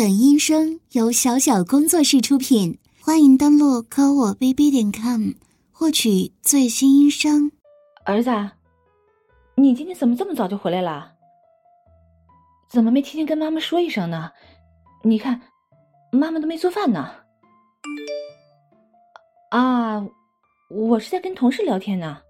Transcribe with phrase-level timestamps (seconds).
[0.00, 5.32] 本音声由小小工作室出品，欢迎登录科我 bb 点 com
[5.70, 7.52] 获取最新音声。
[8.06, 8.30] 儿子，
[9.56, 11.12] 你今天怎么这么早就回来了？
[12.70, 14.30] 怎么没提前跟妈妈说一声呢？
[15.04, 15.38] 你看，
[16.10, 17.10] 妈妈都没做饭呢。
[19.50, 20.02] 啊，
[20.70, 22.22] 我是在跟同事聊天呢。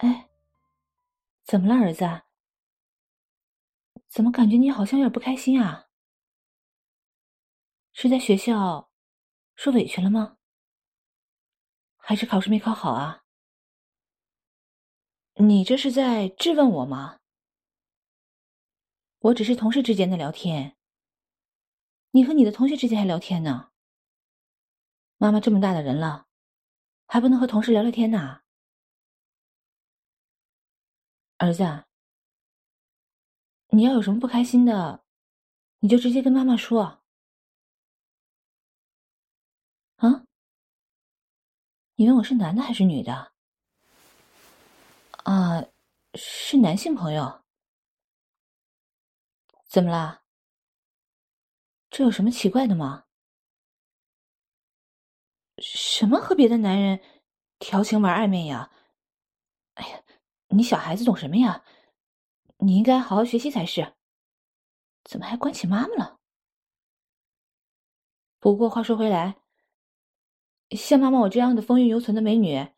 [0.00, 0.26] 哎，
[1.46, 2.04] 怎么了，儿子？
[4.10, 5.86] 怎么感觉你好像有点不开心啊？
[7.92, 8.90] 是在学校
[9.54, 10.36] 受委屈了吗？
[11.96, 13.22] 还是考试没考好啊？
[15.34, 17.20] 你这是在质问我吗？
[19.20, 20.76] 我只是同事之间的聊天，
[22.10, 23.70] 你和你的同学之间还聊天呢。
[25.18, 26.26] 妈妈这么大的人了，
[27.06, 28.40] 还不能和同事聊聊天呢？
[31.38, 31.89] 儿子。
[33.72, 35.04] 你要有什么不开心的，
[35.78, 37.02] 你就直接跟妈妈说。
[39.96, 40.24] 啊？
[41.94, 43.32] 你问我是男的还是女的？
[45.24, 45.64] 啊，
[46.14, 47.42] 是男性朋友。
[49.68, 50.22] 怎么啦？
[51.90, 53.04] 这有什么奇怪的吗？
[55.58, 57.00] 什么和别的男人
[57.58, 58.72] 调情玩暧昧呀？
[59.74, 60.02] 哎呀，
[60.48, 61.62] 你小孩子懂什么呀？
[62.62, 63.94] 你应该好好学习才是，
[65.04, 66.20] 怎么还关起妈妈了？
[68.38, 69.40] 不过话说回来，
[70.70, 72.72] 像妈妈我这样的风韵犹存的美女，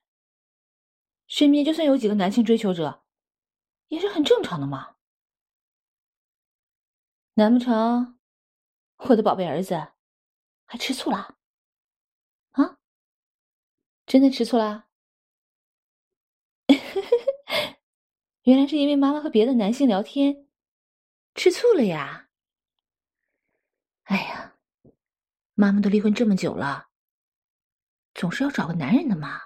[1.27, 3.03] 身边就算有几个男性追求者，
[3.89, 4.97] 也是很正常的嘛。
[7.35, 8.19] 难不成
[8.97, 9.93] 我的宝贝儿子
[10.65, 11.37] 还吃醋啦？
[12.51, 12.79] 啊？
[14.07, 14.89] 真的吃醋啦？
[18.43, 20.49] 原来是因为妈妈和别的男性聊天，
[21.35, 22.29] 吃醋了呀。
[24.05, 24.57] 哎呀，
[25.55, 26.89] 妈妈都离婚这么久了，
[28.15, 29.41] 总是要找个男人的嘛。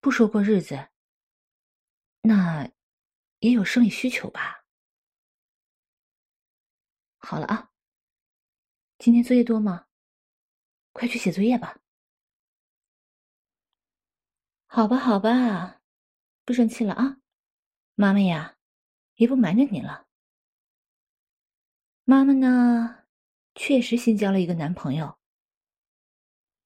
[0.00, 0.90] 不说过日子，
[2.20, 2.70] 那
[3.40, 4.64] 也有生理需求吧。
[7.18, 7.72] 好了啊，
[8.98, 9.88] 今天作业多吗？
[10.92, 11.80] 快去写作业吧。
[14.68, 15.80] 好吧，好吧。
[16.46, 17.18] 不生气了啊，
[17.96, 18.56] 妈妈呀，
[19.16, 20.06] 也不瞒着你了。
[22.04, 23.04] 妈妈呢，
[23.56, 25.18] 确实新交了一个男朋友。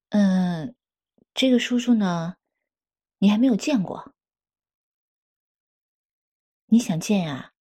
[0.09, 0.75] 嗯，
[1.33, 2.37] 这个叔叔呢，
[3.17, 4.13] 你还没有见过。
[6.67, 7.53] 你想见啊？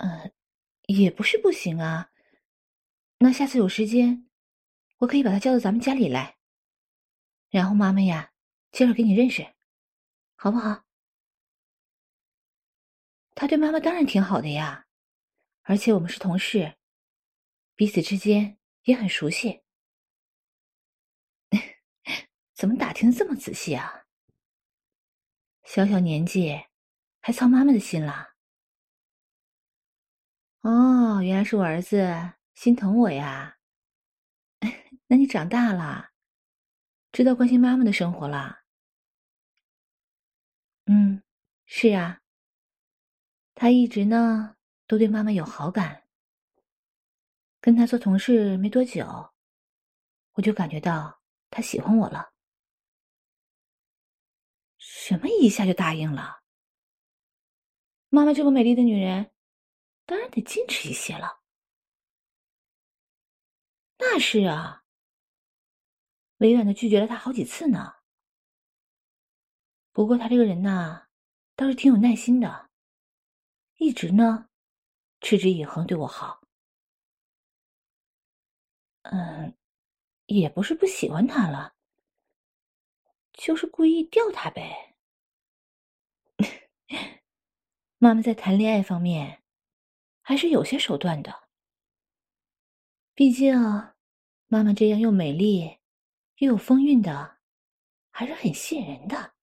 [0.00, 0.32] 嗯，
[0.86, 2.10] 也不是不行啊。
[3.18, 4.28] 那下次有时间，
[4.96, 6.38] 我可以把他叫到咱们家里来，
[7.50, 8.32] 然后妈妈呀，
[8.72, 9.54] 介绍给你认识，
[10.34, 10.87] 好不好？
[13.40, 14.84] 他对妈妈当然挺好的呀，
[15.62, 16.74] 而且我们是同事，
[17.76, 19.62] 彼此之间也很熟悉。
[22.56, 24.06] 怎么打听的这么仔细啊？
[25.62, 26.64] 小小年纪，
[27.20, 28.34] 还操妈妈的心啦？
[30.62, 33.58] 哦，原来是我儿子心疼我呀。
[35.06, 36.10] 那你长大了，
[37.12, 38.62] 知道关心妈妈的生活了？
[40.86, 41.22] 嗯，
[41.66, 42.18] 是啊。
[43.60, 44.54] 他一直呢
[44.86, 46.04] 都对妈妈有好感，
[47.60, 49.04] 跟他做同事没多久，
[50.34, 51.20] 我就感觉到
[51.50, 52.32] 他喜欢我了。
[54.76, 56.44] 什么一下就答应了？
[58.10, 59.32] 妈妈这么美丽的女人，
[60.06, 61.40] 当然得矜持一些了。
[63.98, 64.84] 那是啊，
[66.36, 67.96] 委婉的拒绝了他好几次呢。
[69.90, 71.08] 不过他这个人呐，
[71.56, 72.67] 倒是挺有耐心的。
[73.78, 74.48] 一直呢，
[75.20, 76.40] 持之以恒对我好。
[79.02, 79.56] 嗯，
[80.26, 81.74] 也不是不喜欢他了，
[83.32, 84.96] 就是故意吊他呗。
[87.98, 89.42] 妈妈在谈恋爱方面
[90.22, 91.48] 还是有些手段的，
[93.14, 93.54] 毕竟
[94.48, 95.78] 妈妈这样又美丽
[96.38, 97.38] 又有风韵的，
[98.10, 99.34] 还是很吸引人的。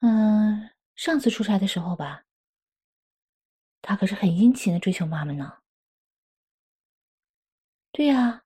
[0.00, 0.75] 嗯。
[0.96, 2.24] 上次出差的时候吧，
[3.82, 5.62] 他可是很殷勤的追求妈妈呢。
[7.92, 8.44] 对呀，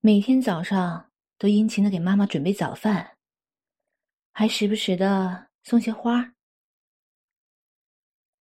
[0.00, 3.16] 每天早上都殷勤的给妈妈准备早饭，
[4.32, 6.34] 还时不时的送些花。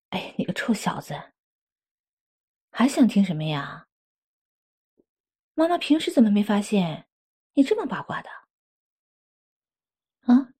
[0.09, 1.33] 哎，你个臭小子，
[2.71, 3.87] 还想听什么呀？
[5.53, 7.07] 妈妈平时怎么没发现
[7.53, 8.29] 你这么八卦的？
[10.21, 10.53] 啊？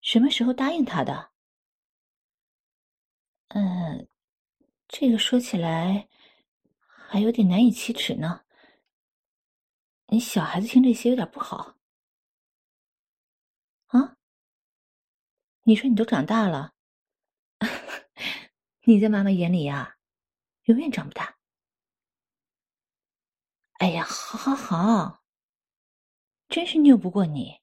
[0.00, 1.30] 什么时候答应他的？
[3.48, 4.08] 嗯，
[4.88, 6.08] 这个说起来
[6.86, 8.44] 还有点难以启齿呢。
[10.06, 11.76] 你小孩子听这些有点不好。
[13.86, 14.16] 啊？
[15.64, 16.74] 你说你都长大了，
[18.86, 19.98] 你在妈妈眼里呀，
[20.64, 21.38] 永远长不大。
[23.74, 25.22] 哎呀，好好好，
[26.48, 27.59] 真是拗不过你。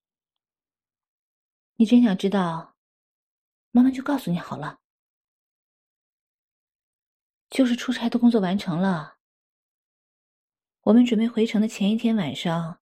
[1.80, 2.76] 你真想知道，
[3.70, 4.80] 妈妈就告诉你好了。
[7.52, 9.20] 就是出差的工作完成了，
[10.82, 12.82] 我们准备回城的前一天晚上，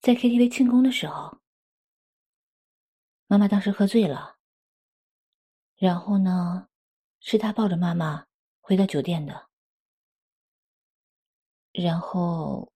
[0.00, 1.40] 在 KTV 庆功的时候，
[3.26, 4.38] 妈妈当时喝醉了。
[5.74, 6.68] 然后呢，
[7.18, 8.28] 是他抱着妈妈
[8.60, 9.50] 回到酒店的，
[11.72, 12.72] 然后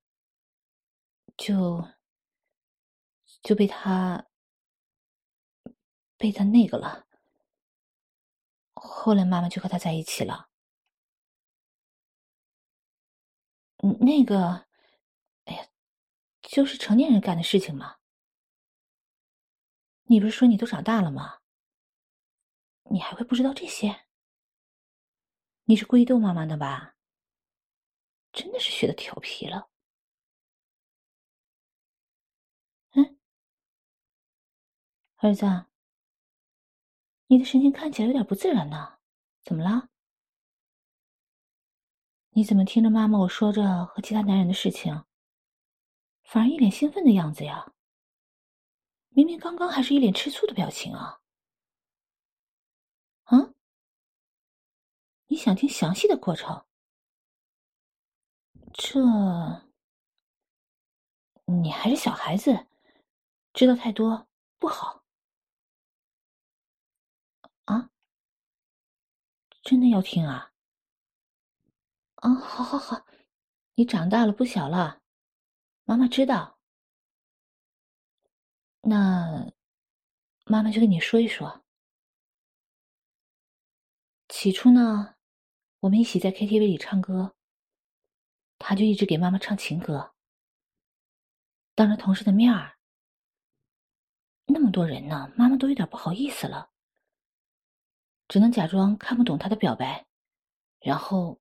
[1.36, 1.86] 就
[3.42, 4.26] 就被他
[6.24, 7.06] 被他那个了。
[8.72, 10.48] 后来妈妈就和他在一起了。
[14.00, 14.66] 那个，
[15.44, 15.68] 哎呀，
[16.40, 17.98] 就是成年人干的事情嘛。
[20.04, 21.40] 你不是说你都长大了吗？
[22.84, 24.06] 你还会不知道这些？
[25.64, 26.96] 你是故意逗妈妈的吧？
[28.32, 29.68] 真的是学的调皮了。
[32.92, 33.18] 嗯，
[35.16, 35.66] 儿子，
[37.26, 38.98] 你的神情看起来有点不自然呢，
[39.42, 39.88] 怎么了？
[42.30, 45.04] 你怎么听着妈妈我说着和其他男人的事情，
[46.24, 47.72] 反而一脸兴奋的样子呀？
[49.10, 51.20] 明明刚刚还是一脸吃醋的表情啊！
[53.24, 53.54] 啊？
[55.26, 56.66] 你想听详细的过程？
[58.72, 59.00] 这……
[61.46, 62.66] 你还是小孩子，
[63.52, 64.26] 知道太多
[64.58, 65.04] 不好。
[67.66, 67.90] 啊？
[69.64, 70.52] 真的要听啊？
[72.16, 73.06] 啊、好，好，好，
[73.76, 75.00] 你长大了，不小了，
[75.84, 76.58] 妈妈知道。
[78.82, 79.50] 那
[80.44, 81.64] 妈妈就跟你说一说。
[84.28, 85.16] 起初呢，
[85.80, 87.34] 我们一起在 KTV 里唱歌，
[88.58, 90.14] 他就一直给妈妈唱情歌。
[91.74, 92.78] 当着同事的面儿，
[94.44, 96.70] 那么多人呢，妈妈都有点不好意思了，
[98.28, 100.06] 只能假装看不懂他的表白，
[100.80, 101.40] 然后。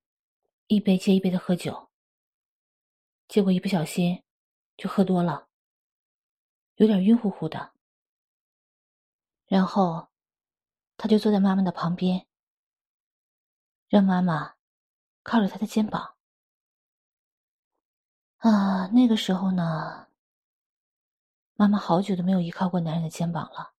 [0.66, 1.90] 一杯接一杯的喝酒，
[3.28, 4.24] 结果一不小心
[4.78, 5.46] 就喝多了，
[6.76, 7.74] 有点晕乎乎的。
[9.44, 10.08] 然后
[10.96, 12.26] 他就坐在妈妈的旁边，
[13.88, 14.54] 让妈妈
[15.22, 16.14] 靠着他的肩膀。
[18.38, 20.08] 啊，那个时候呢，
[21.56, 23.73] 妈妈好久都没有依靠过男人的肩膀了，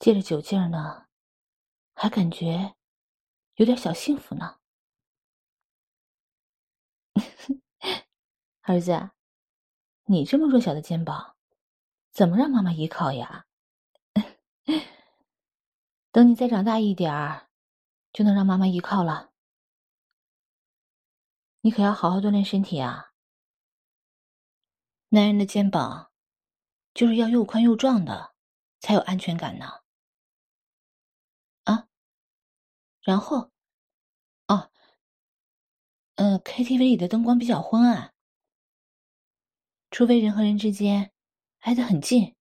[0.00, 1.06] 借着酒劲儿呢，
[1.94, 2.74] 还感觉
[3.56, 4.58] 有点小幸福呢。
[8.62, 9.10] 儿子，
[10.06, 11.36] 你这么弱小的肩膀，
[12.12, 13.44] 怎么让妈妈依靠呀？
[16.10, 17.50] 等你再长大一点儿，
[18.10, 19.32] 就能让妈妈依靠了。
[21.60, 23.12] 你可要好好锻炼身体啊！
[25.10, 26.10] 男人的肩膀
[26.94, 28.34] 就是要又宽又壮的，
[28.80, 29.82] 才有安全感呢。
[31.64, 31.86] 啊，
[33.02, 33.50] 然后，
[34.46, 34.70] 哦。
[36.16, 38.12] 嗯，KTV 里的灯光比较昏暗，
[39.90, 41.12] 除非人和人之间
[41.60, 42.36] 挨得很近，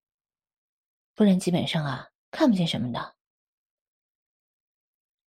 [1.16, 3.16] 不然基本上啊看不见什么的。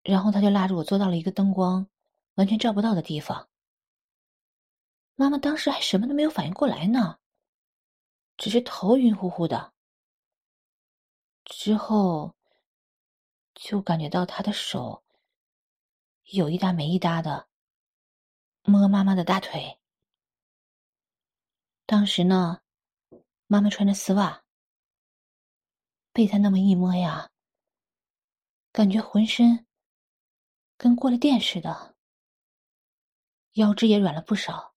[0.02, 1.88] 然后他就拉着我坐到了一个灯光
[2.34, 3.48] 完全照不到的地方。
[5.14, 7.18] 妈妈当时还什么都没有反应过来呢，
[8.36, 9.74] 只是头晕乎乎的。
[11.44, 12.34] 之后
[13.54, 15.04] 就感觉到他的手
[16.32, 17.48] 有一搭没一搭的。
[18.62, 19.80] 摸妈妈的大腿，
[21.86, 22.60] 当时呢，
[23.46, 24.44] 妈妈穿着丝袜，
[26.12, 27.30] 被他那么一摸呀，
[28.70, 29.66] 感觉浑身
[30.76, 31.96] 跟过了电似的，
[33.52, 34.74] 腰肢也软了不少。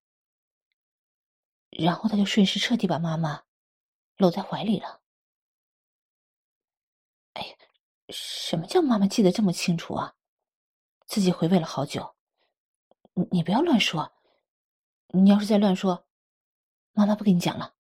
[1.70, 3.44] 然后他就顺势彻底把妈妈
[4.16, 5.02] 搂在怀里了。
[7.34, 7.56] 哎呀，
[8.10, 10.16] 什么叫妈妈记得这么清楚啊？
[11.14, 12.16] 自己回味了好久。
[13.30, 14.12] 你不要乱说，
[15.10, 16.08] 你要是再乱说，
[16.92, 17.76] 妈妈不跟你讲了。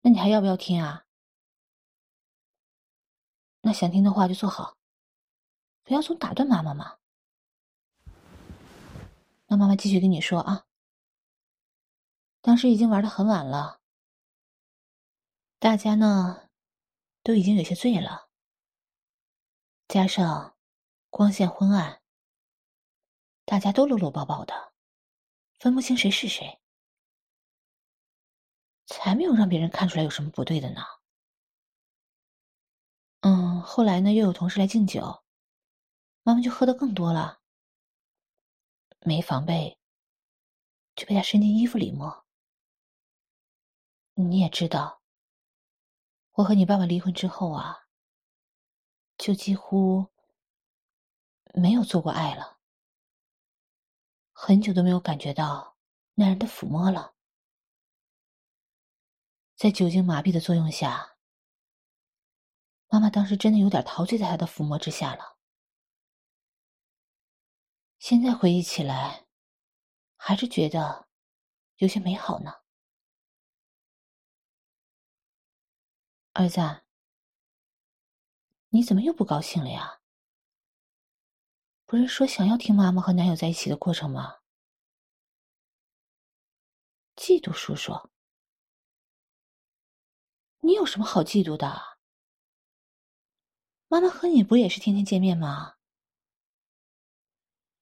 [0.00, 1.04] 那你还要不要听啊？
[3.60, 4.78] 那想听的话就坐好，
[5.84, 6.96] 不要总打断妈妈嘛。
[9.48, 10.64] 那妈妈继续跟你说啊。
[12.40, 13.82] 当时已经玩得很晚了，
[15.58, 16.48] 大家呢
[17.22, 18.30] 都已经有些醉了，
[19.86, 20.56] 加上
[21.10, 22.00] 光线昏暗，
[23.44, 24.72] 大家都搂搂抱抱的，
[25.58, 26.60] 分不清谁是谁，
[28.86, 30.82] 才没有让别人看出来有什么不对的呢。
[33.22, 35.24] 嗯，后来呢，又有同事来敬酒，
[36.22, 37.40] 妈妈就喝得更多了，
[39.00, 39.78] 没防备，
[40.94, 42.24] 就被他伸进衣服里摸。
[44.14, 45.02] 你也知道，
[46.32, 47.88] 我和你爸爸离婚之后啊，
[49.18, 50.09] 就几乎
[51.54, 52.58] 没有做过爱了，
[54.32, 55.76] 很久都没有感觉到
[56.14, 57.14] 男人的抚摸了，
[59.56, 61.16] 在酒精麻痹的作用下。
[62.88, 65.36] 妈妈当时真的有点陶醉在他的抚摸之下了。
[67.98, 69.26] 现在回忆起来，
[70.16, 71.06] 还是觉得
[71.76, 72.52] 有些美好呢。
[76.32, 76.82] 儿子，
[78.70, 79.99] 你怎么又不高兴了呀？
[81.90, 84.42] 不是说想要听妈妈和男友在一起的过程吗？
[87.16, 88.08] 嫉妒叔叔？
[90.60, 91.98] 你有什么好嫉妒的？
[93.88, 95.78] 妈妈和你不也是天天见面吗？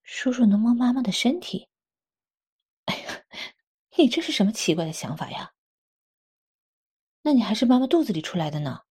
[0.04, 1.68] 叔叔能摸妈妈的身体？
[2.86, 3.26] 哎呀，
[3.98, 5.52] 你这是什么奇怪的想法呀？
[7.20, 8.84] 那你还是妈妈肚子里出来的呢，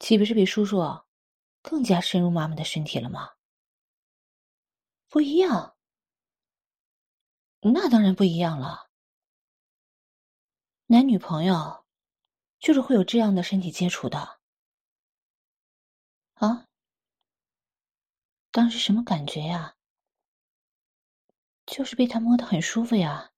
[0.00, 0.82] 岂不是比叔叔
[1.62, 3.35] 更加深入妈妈的身体了吗？
[5.16, 5.74] 不一样，
[7.60, 8.90] 那当然不一样了。
[10.88, 11.86] 男女朋友
[12.58, 14.42] 就是会有这样的身体接触的。
[16.34, 16.66] 啊，
[18.50, 19.78] 当时什么感觉呀？
[21.64, 23.32] 就是被他摸得很舒服呀，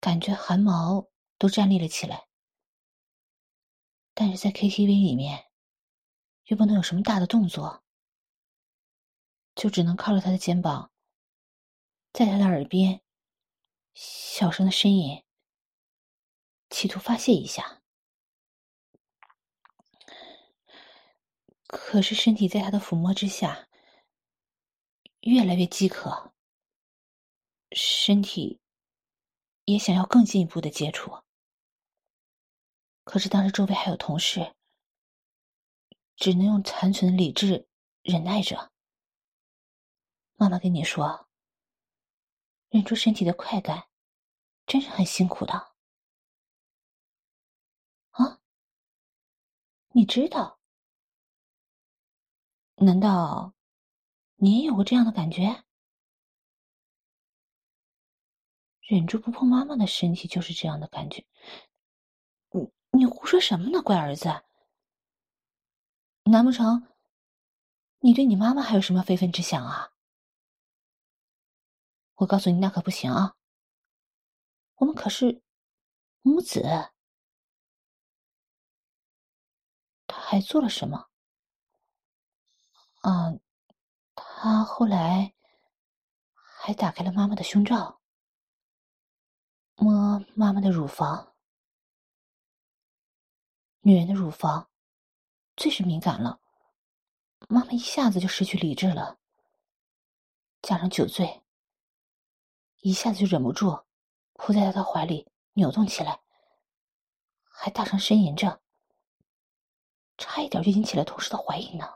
[0.00, 1.08] 感觉汗毛
[1.38, 2.26] 都站立了起来。
[4.12, 5.52] 但是在 KTV 里面，
[6.46, 7.83] 又不能有什么大的动作，
[9.54, 10.90] 就只能靠着他的肩膀，
[12.12, 13.00] 在他的耳边
[13.94, 15.22] 小声的呻吟，
[16.70, 17.82] 企图发泄一下。
[21.66, 23.68] 可是身体在他的抚摸之下
[25.20, 26.32] 越来越饥渴，
[27.72, 28.60] 身体
[29.64, 31.22] 也想要更进一步的接触。
[33.04, 34.54] 可是当时周围还有同事，
[36.16, 37.66] 只能用残存的理智
[38.02, 38.72] 忍耐着。
[40.36, 41.28] 妈妈跟你说，
[42.68, 43.88] 忍住身体的快感，
[44.66, 45.54] 真是很辛苦的。
[48.10, 48.40] 啊？
[49.92, 50.58] 你知道？
[52.76, 53.54] 难道
[54.34, 55.64] 你也有过这样的感觉？
[58.80, 61.24] 忍住不碰妈妈的身体就是这样的感觉。
[62.50, 64.28] 你你胡说什么呢，乖儿子？
[66.24, 66.88] 难不成
[68.00, 69.93] 你对你妈妈还有什么非分之想啊？
[72.24, 73.36] 我告诉你，那可不行啊！
[74.76, 75.42] 我们可是
[76.22, 76.62] 母子。
[80.06, 81.10] 他还做了什么？
[83.02, 83.42] 嗯，
[84.14, 85.34] 他后来
[86.32, 88.00] 还打开了妈妈的胸罩，
[89.76, 91.34] 摸妈妈的乳房。
[93.80, 94.70] 女人的乳房
[95.58, 96.40] 最是敏感了，
[97.50, 99.18] 妈妈一下子就失去理智了，
[100.62, 101.43] 加上酒醉，
[102.84, 103.82] 一下子就忍不住
[104.34, 106.20] 扑在他的怀里扭动起来，
[107.42, 108.60] 还大声呻吟着，
[110.18, 111.94] 差一点就引起了同事的怀疑呢。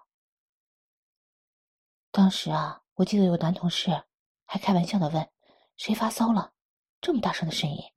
[2.10, 4.02] 当时啊，我记得有个男同事
[4.46, 5.30] 还开玩笑的问
[5.76, 6.54] ：“谁发骚了？
[7.02, 7.92] 这么大声的声音。”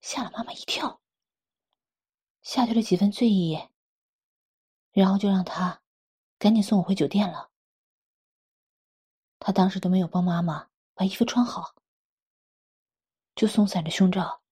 [0.00, 1.02] 吓了妈妈一跳，
[2.40, 3.68] 吓退了几分醉意，
[4.90, 5.82] 然后就让他
[6.38, 7.50] 赶紧送我回酒店了。
[9.38, 11.74] 他当时都没有帮妈妈把衣服穿好，
[13.34, 14.42] 就松散着胸罩，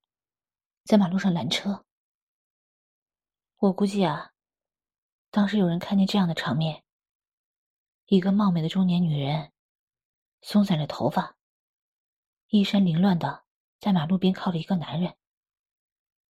[0.84, 1.84] 在马路上拦车。
[3.56, 4.32] 我估计啊，
[5.30, 6.84] 当时有人看见这样的场面。
[8.06, 9.52] 一个貌美的中年女人，
[10.40, 11.36] 松散着头发，
[12.48, 13.44] 衣衫凌乱的
[13.78, 15.16] 在马路边靠着一个男人，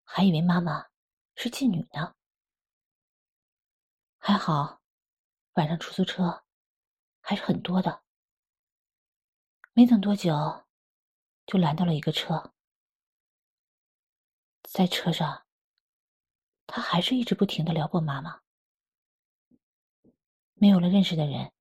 [0.03, 0.87] 还以为妈妈
[1.35, 2.15] 是妓女呢。
[4.17, 4.81] 还好，
[5.53, 6.43] 晚上出租车
[7.21, 8.03] 还是很多的。
[9.73, 10.65] 没等多久，
[11.45, 12.53] 就拦到了一个车，
[14.63, 15.45] 在车上，
[16.67, 18.41] 他还是一直不停的撩拨妈妈。
[20.55, 21.53] 没有了认识的人。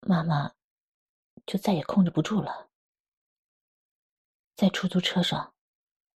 [0.00, 0.54] 妈妈
[1.44, 2.70] 就再也控制不住了，
[4.54, 5.54] 在出租车上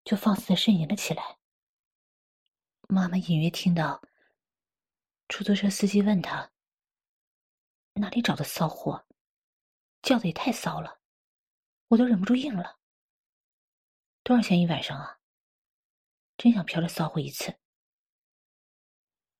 [0.04, 1.38] 就放肆的呻吟了起来。
[2.88, 4.00] 妈妈隐约听到
[5.28, 6.52] 出租车司机问他
[7.94, 9.04] ：“哪里找的骚货？
[10.02, 11.00] 叫的也太骚了，
[11.88, 12.78] 我都忍不住应了。
[14.22, 15.20] 多少钱一晚上啊？
[16.36, 17.58] 真想嫖这骚货一次。”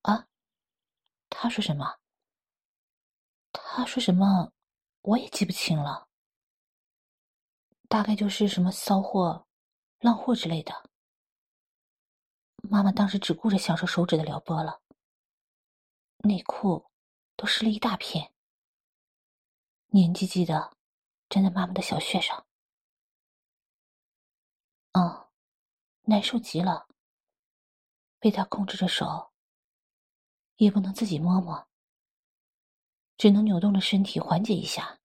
[0.02, 0.28] 啊？
[1.28, 1.98] 他说什么？
[3.52, 4.52] 他说什么？
[5.02, 6.08] 我也记不清了。
[7.88, 9.46] 大概就是什么骚货、
[9.98, 10.90] 浪货之类的。
[12.62, 14.80] 妈妈当时只顾着享受手指的撩拨了，
[16.18, 16.90] 内裤
[17.36, 18.31] 都湿了一大片，
[19.94, 20.74] 黏唧唧的
[21.28, 22.46] 粘在妈妈的小穴上。
[24.92, 25.28] 嗯，
[26.04, 26.88] 难受极了，
[28.18, 29.34] 被他控制着手，
[30.56, 31.68] 也不能自己摸摸，
[33.18, 34.98] 只能扭动着身体缓解一下。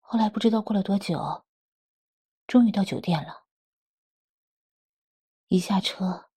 [0.00, 1.46] 后来不知道过了多久，
[2.46, 3.46] 终于到酒店了。
[5.48, 6.28] 一下车，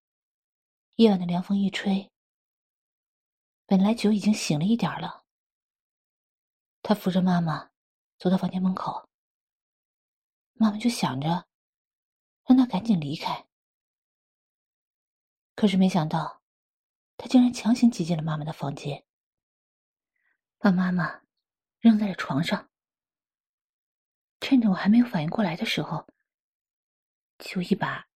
[0.95, 2.09] 夜晚的凉风一吹，
[3.65, 5.18] 本来酒已经醒了一点了。
[6.81, 7.71] 他扶着妈妈
[8.17, 9.09] 走到房间门口，
[10.53, 11.47] 妈妈就想着
[12.45, 13.47] 让他赶紧离开，
[15.55, 16.41] 可是没想到，
[17.17, 19.05] 他竟然强行挤进了妈妈的房间，
[20.57, 21.21] 把妈妈
[21.79, 22.69] 扔在了床上。
[24.41, 26.07] 趁着我还没有反应过来的时候，
[27.37, 28.07] 就一把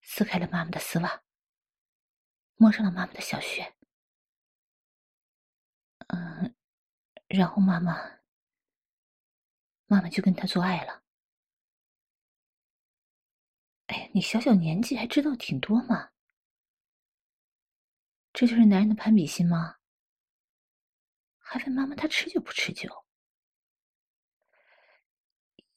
[0.00, 1.22] 撕开了妈妈的丝袜，
[2.54, 3.76] 摸上了妈妈的小穴。
[6.06, 6.54] 嗯，
[7.32, 7.94] 然后妈妈，
[9.86, 11.02] 妈妈就跟他做爱了。
[13.86, 16.10] 哎呀，你小小年纪还知道挺多嘛？
[18.34, 19.76] 这就是男人的攀比心吗？
[21.38, 23.06] 还问妈妈他持久不持久？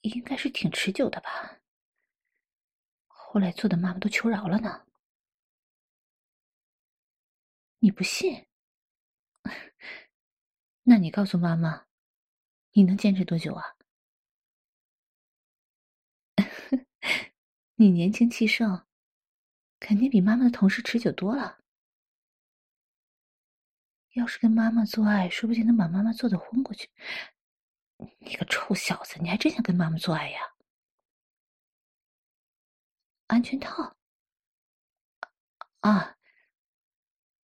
[0.02, 1.62] 应该是挺持久的吧。
[3.08, 4.86] 后来做的妈妈都求饶了呢。
[7.80, 8.45] 你不信？
[10.88, 11.88] 那你告诉妈妈，
[12.74, 13.76] 你能坚持多久啊？
[17.76, 18.86] 你年轻气盛，
[19.80, 21.60] 肯定比妈妈的同事持久多了。
[24.14, 26.88] 要是跟妈妈做爱，说不定能把妈妈做的昏过去。
[28.20, 30.40] 你个臭小子，你还真想跟妈妈做爱呀？
[33.26, 33.98] 安全套
[35.80, 36.16] 啊！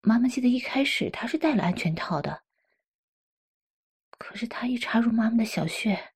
[0.01, 2.43] 妈妈记得一开始她是戴了安全套的，
[4.21, 6.13] 可是他一插入妈妈的小穴，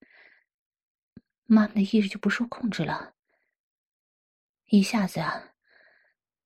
[1.46, 3.16] 妈妈的意识就不受控制了，
[4.68, 5.56] 一下子啊，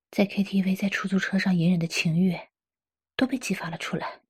[0.09, 2.39] 在 KTV、在出租车上隐忍的情欲
[3.17, 4.21] 都被激发了出来，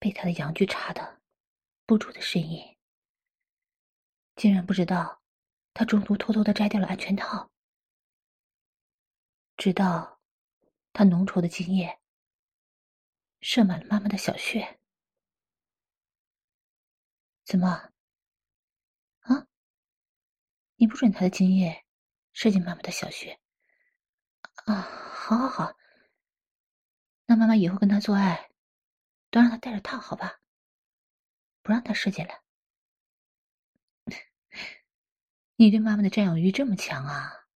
[0.00, 1.22] 被他的阳具插的。
[1.86, 2.76] 不住的呻吟，
[4.34, 5.22] 竟然不知道，
[5.72, 7.52] 他中途偷偷的摘掉了安全套，
[9.56, 10.20] 直到
[10.92, 12.00] 他浓稠的精液
[13.40, 14.80] 射满了妈妈的小穴。
[17.44, 17.68] 怎么？
[19.20, 19.46] 啊？
[20.76, 21.84] 你不准他的精液
[22.32, 23.38] 射进妈妈的小穴？
[24.66, 25.76] 啊，好好好，
[27.26, 28.50] 那妈妈以后跟他做爱，
[29.30, 30.40] 都让他带着套，好吧？
[31.62, 32.42] 不让他射进来。
[35.56, 37.46] 你对妈妈的占有欲这么强啊？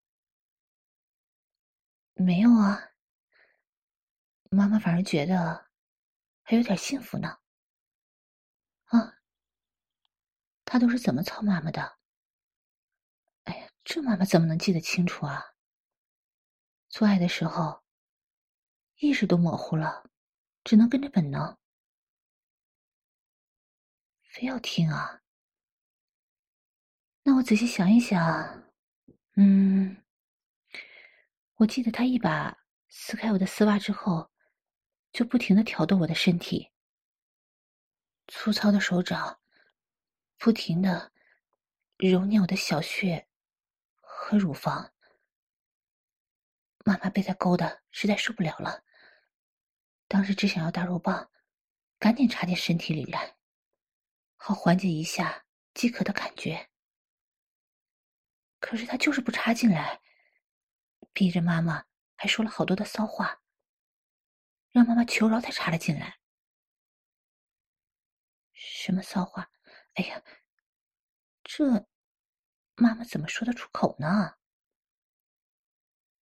[2.15, 2.91] 没有啊，
[4.51, 5.71] 妈妈反而觉得
[6.43, 7.39] 还有点幸福呢。
[8.87, 9.19] 啊，
[10.71, 11.97] 他都是怎么操妈妈的？
[13.45, 15.55] 哎呀，这妈妈怎么能记得清楚啊？
[16.91, 17.83] 做爱的时候，
[18.97, 20.11] 意识都模糊了，
[20.65, 21.57] 只能跟着本能。
[24.21, 25.23] 非要听啊？
[27.23, 28.71] 那我仔细想一想，
[29.37, 30.05] 嗯，
[31.55, 34.31] 我记得他一把撕开我的丝袜之后，
[35.13, 36.71] 就不停的挑逗我的身体，
[38.27, 39.41] 粗糙的手掌
[40.39, 41.13] 不停的
[41.97, 43.29] 揉捏我的小穴
[44.01, 44.95] 和乳房。
[46.85, 48.85] 妈妈被他勾的实在受不了了，
[50.07, 51.31] 当时只想要大肉棒，
[51.99, 53.37] 赶紧插进身体里来。
[54.37, 56.71] 好缓解一下饥渴的感觉，
[58.61, 60.01] 可是他就是不插进来，
[61.13, 63.43] 逼着妈妈还说了好多的骚话，
[64.71, 66.21] 让妈妈求饶才插了进来。
[68.53, 69.51] 什么骚话？
[69.99, 70.23] 哎呀，
[71.43, 71.89] 这
[72.77, 74.37] 妈妈怎么说得出口呢？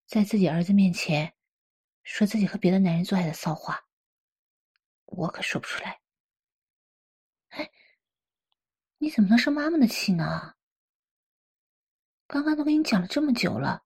[0.06, 1.36] 在自己儿子面前
[2.02, 3.86] 说自己和别的男人做爱的骚话，
[5.04, 6.00] 我可说不出来。
[7.48, 7.70] 哎。
[8.96, 10.54] 你怎么能生妈妈的气呢？
[12.26, 13.84] 刚刚都跟你讲了这么久了，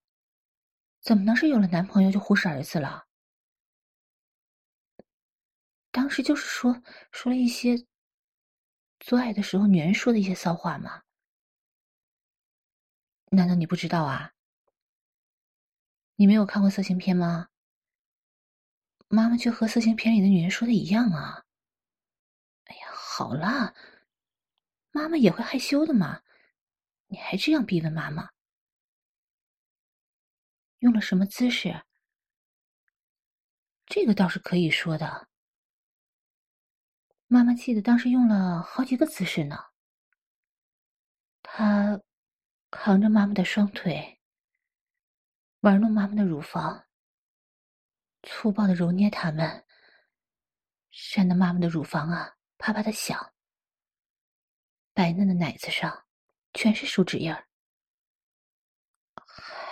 [1.01, 3.09] 怎么能是有了男朋友就忽视儿子了？
[5.91, 7.85] 当时就是说说了一些
[9.01, 11.03] 做爱的时候女人说的一些骚话吗？
[13.31, 14.35] 难道你不知道啊？
[16.17, 17.49] 你没有看过色情片吗？
[19.09, 21.45] 妈妈就和色情片里的女人说的一样啊！
[22.65, 23.75] 哎呀，好啦，
[24.91, 26.23] 妈妈也会害羞的嘛，
[27.07, 28.31] 你还这样逼问妈妈？
[30.81, 31.85] 用了什么姿势？
[33.87, 35.30] 这个倒是可以说的。
[37.33, 39.57] 妈妈记得当时用了好几个姿势呢。
[41.45, 42.03] 他
[42.73, 44.21] 扛着妈妈的双腿，
[45.61, 46.89] 玩弄妈妈的乳房。
[48.25, 49.65] 粗暴的揉捏它们，
[50.91, 53.33] 扇得妈妈的乳房啊啪啪的响。
[54.93, 56.07] 白嫩的奶子上
[56.53, 57.47] 全是手指印儿，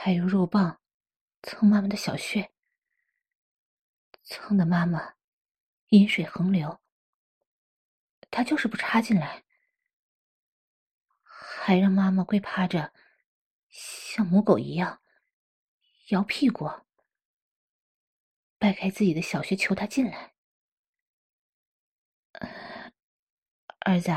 [0.00, 0.80] 还有肉棒
[1.42, 2.52] 蹭妈妈的小穴，
[4.22, 5.14] 蹭得妈妈
[5.88, 6.80] 淫水横流。
[8.30, 9.44] 他就是不插进来，
[11.22, 12.92] 还让妈妈跪趴着，
[13.68, 15.00] 像母狗一样
[16.08, 16.68] 摇屁股。
[18.58, 20.34] 掰开自己的小穴，求他进来。
[23.80, 24.10] 儿子，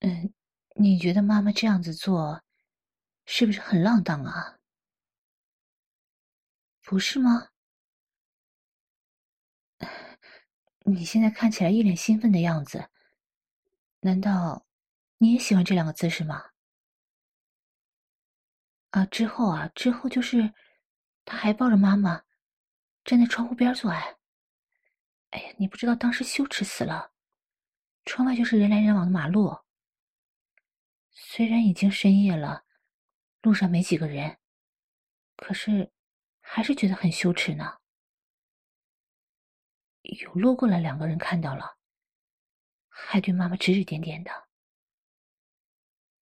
[0.00, 0.34] 嗯，
[0.74, 2.42] 你觉得妈妈这样子做，
[3.26, 4.58] 是不是很浪荡啊？
[6.82, 7.49] 不是吗？
[10.94, 12.90] 你现在看起来一脸兴奋的样子，
[14.00, 14.66] 难道
[15.18, 16.50] 你也喜欢这两个姿势吗？
[18.90, 20.52] 啊，之后啊，之后就是，
[21.24, 22.22] 他还抱着妈妈。
[23.02, 24.16] 站在窗户边做爱，
[25.30, 27.12] 哎呀，你不知道当时羞耻死了。
[28.04, 29.56] 窗外就是人来人往的马路，
[31.10, 32.64] 虽然已经深夜了，
[33.40, 34.38] 路上没几个人，
[35.34, 35.90] 可是
[36.40, 37.79] 还是觉得很羞耻呢。
[40.18, 41.78] 有路过来两个人看到了，
[42.88, 44.48] 还对妈妈指指点点的，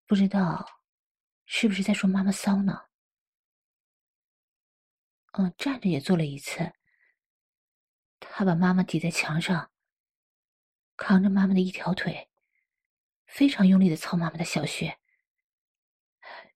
[0.06, 0.82] 不知道
[1.46, 2.86] 是不是在说妈妈骚呢？
[5.32, 6.72] 嗯，站着也做了一次。
[8.20, 9.70] 他把妈妈抵在墙上，
[10.96, 12.28] 扛着妈妈的一条腿，
[13.26, 14.98] 非常用力的操妈妈的小穴。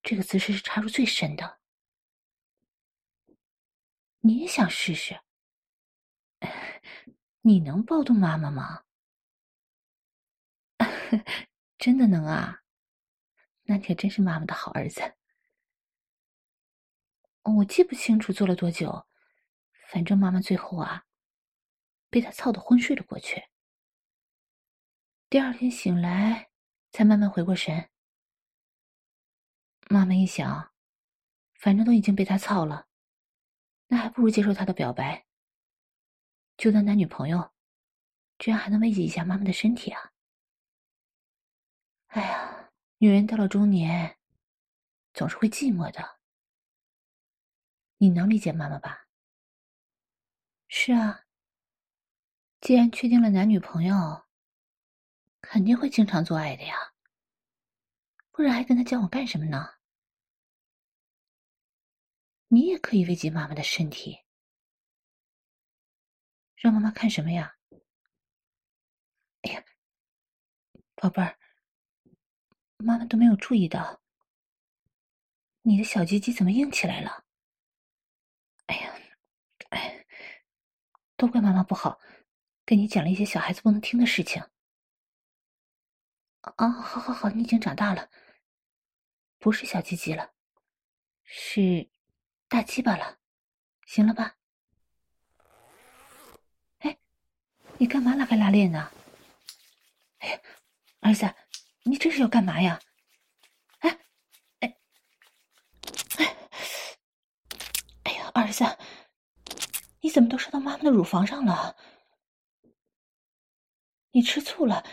[0.03, 1.61] 这个姿势是插入最深的。
[4.21, 5.21] 你也想试试？
[7.43, 8.85] 你能抱动妈妈吗？
[11.77, 12.63] 真的能啊！
[13.65, 15.17] 那可真是妈妈的好儿子。
[17.43, 19.07] 我记不清楚做了多久，
[19.89, 21.05] 反正妈妈最后啊，
[22.09, 23.49] 被他操得昏睡了过去。
[25.29, 26.51] 第二天醒来，
[26.93, 27.91] 才慢慢回过神。
[29.91, 30.73] 妈妈一想，
[31.55, 32.87] 反正都已经被他操了，
[33.89, 35.27] 那还不如接受他的表白，
[36.57, 37.53] 就当男女朋友，
[38.39, 40.13] 这样还能慰藉一下妈妈的身体啊。
[42.09, 44.19] 哎呀，女人到了中年，
[45.15, 46.21] 总是会寂寞的。
[47.99, 49.07] 你能理解妈妈吧？
[50.69, 51.25] 是啊，
[52.61, 54.25] 既然确定了男女朋友，
[55.41, 56.75] 肯定会经常做爱的呀，
[58.31, 59.75] 不然还跟他交往干什么呢？
[62.49, 64.19] 你也可以慰藉妈妈的身体，
[66.63, 67.57] 让妈妈看什么呀？
[69.41, 69.65] 哎呀，
[70.95, 71.37] 宝贝儿，
[72.77, 74.01] 妈妈都没有注意到，
[75.63, 77.25] 你的小鸡鸡怎么硬起来了？
[78.67, 78.95] 哎呀，
[79.71, 80.07] 哎，
[81.17, 81.99] 都怪妈妈不好，
[82.65, 84.41] 跟你讲了一些小孩子不能听的事情。
[86.43, 88.09] 啊，好好好，你已经长大了，
[89.41, 90.33] 不是小鸡鸡了，
[91.25, 91.91] 是
[92.47, 93.19] 大鸡巴了，
[93.85, 94.37] 行了吧？
[96.79, 96.99] 哎，
[97.83, 98.93] 你干嘛拉开拉链呢？
[100.19, 100.41] 哎呀，
[101.01, 101.35] 儿子，
[101.83, 102.79] 你这是要干嘛呀？
[103.81, 103.99] 哎。
[104.61, 104.77] 哎。
[108.05, 108.65] 哎儿子，
[110.01, 111.77] 你怎么都射到妈妈的乳房上了？
[114.13, 114.87] 你吃醋了？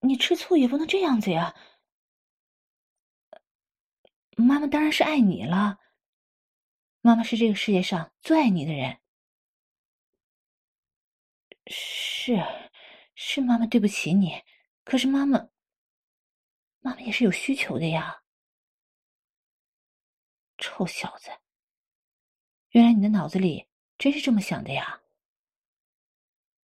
[0.00, 1.56] 你吃醋也不能这样子呀！
[4.36, 5.78] 妈妈当然是爱你了，
[7.00, 9.00] 妈妈是这个世界上最爱你的人。
[11.68, 12.36] 是，
[13.14, 14.42] 是妈妈对不起你，
[14.84, 15.48] 可是妈妈，
[16.80, 18.22] 妈妈也是有需求的呀。
[20.56, 21.30] 臭小子！
[22.70, 25.02] 原来你的脑子里真是这么想的呀！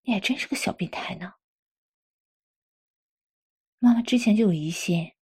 [0.02, 1.34] 你还真是个小变态呢。
[3.78, 5.14] 妈妈之前就有疑心，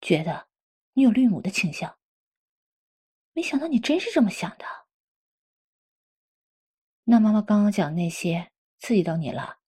[0.00, 0.48] 觉得
[0.92, 1.98] 你有绿母的倾向，
[3.32, 4.64] 没想到你真是这么想的。
[7.04, 9.58] 那妈妈刚刚讲那些刺激到你了，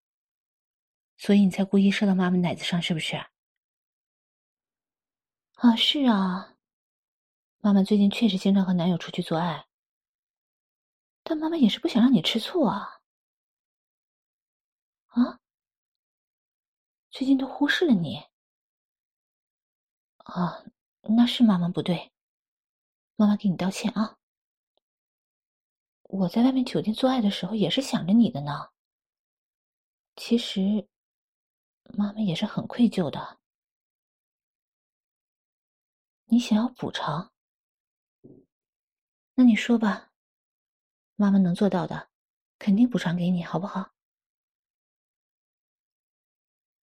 [1.16, 3.16] 所以你才故意射到妈妈奶子上，是不是？
[5.55, 6.57] 啊，是啊。
[7.59, 9.66] 妈妈最近确实经常和男友出去做爱，
[11.23, 13.01] 但妈妈也是不想让你吃醋啊。
[15.09, 15.40] 啊？
[17.11, 18.23] 最近都忽视了你。
[20.18, 20.64] 啊，
[21.03, 22.12] 那是妈妈不对，
[23.16, 24.16] 妈妈给你道歉啊。
[26.05, 28.70] 我在外面酒店做爱的时候也是想着你的呢。
[30.23, 30.87] 其实，
[31.97, 33.41] 妈妈也是很愧疚的。
[36.27, 37.33] 你想要补偿？
[39.33, 40.13] 那你说吧，
[41.17, 42.11] 妈妈能做到的，
[42.59, 43.95] 肯定补偿给你，好不好？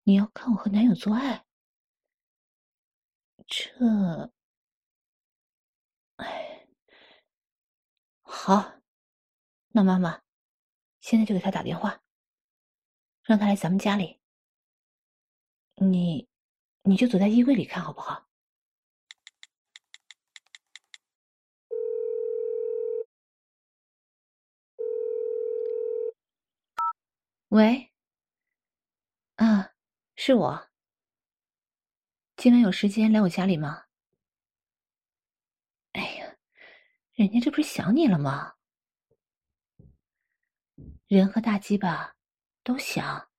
[0.05, 1.45] 你要看我和男友做爱？
[3.47, 4.33] 这，
[6.17, 6.67] 哎，
[8.23, 8.81] 好。
[9.69, 10.23] 那妈妈，
[11.03, 12.03] 现在就给他打电话，
[13.27, 14.21] 让他来咱们家里。
[15.75, 16.29] 你，
[16.83, 18.29] 你就躲在衣柜里看好不好？
[27.49, 27.91] 喂，
[29.37, 29.73] 啊，
[30.15, 30.69] 是我。
[32.37, 33.87] 今晚有时间来我家里吗？
[35.93, 36.37] 哎呀，
[37.15, 38.55] 人家这不是想你了吗？
[41.09, 42.16] 人和大鸡巴
[42.67, 43.31] 都想，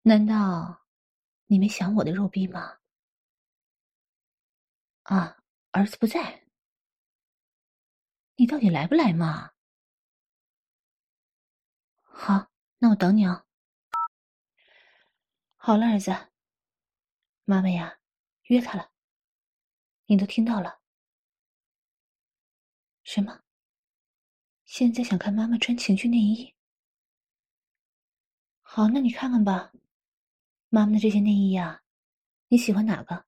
[0.00, 0.86] 难道
[1.44, 2.78] 你没想我的肉逼吗？
[5.02, 6.46] 啊，儿子不在，
[8.36, 9.52] 你到底来不来嘛？
[12.00, 13.44] 好，那我等你哦。
[15.56, 16.32] 好了，儿子，
[17.44, 17.98] 妈妈呀，
[18.44, 18.90] 约他了，
[20.06, 20.80] 你都听到了。
[23.02, 23.43] 什么？
[24.76, 26.52] 现在想看妈妈穿情趣内衣？
[28.60, 29.70] 好，那你看看吧。
[30.68, 31.80] 妈妈的这些内衣呀，
[32.48, 33.24] 你喜欢哪个？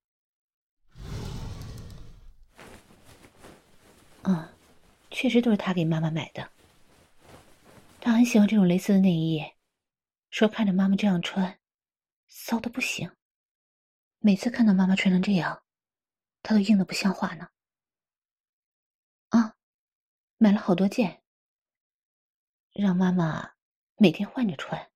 [4.25, 4.49] 嗯，
[5.13, 6.51] 确实都是他给妈妈买的。
[8.01, 9.41] 他很喜欢这种蕾丝的内衣，
[10.31, 11.61] 说看着妈妈这样穿，
[12.27, 13.09] 骚的不行。
[14.19, 15.63] 每次看到妈妈穿成这样，
[16.43, 17.51] 他都硬的不像话呢。
[19.29, 19.55] 啊，
[20.39, 21.23] 买了好多件。
[22.79, 23.55] 让妈妈
[23.97, 24.91] 每天换着穿，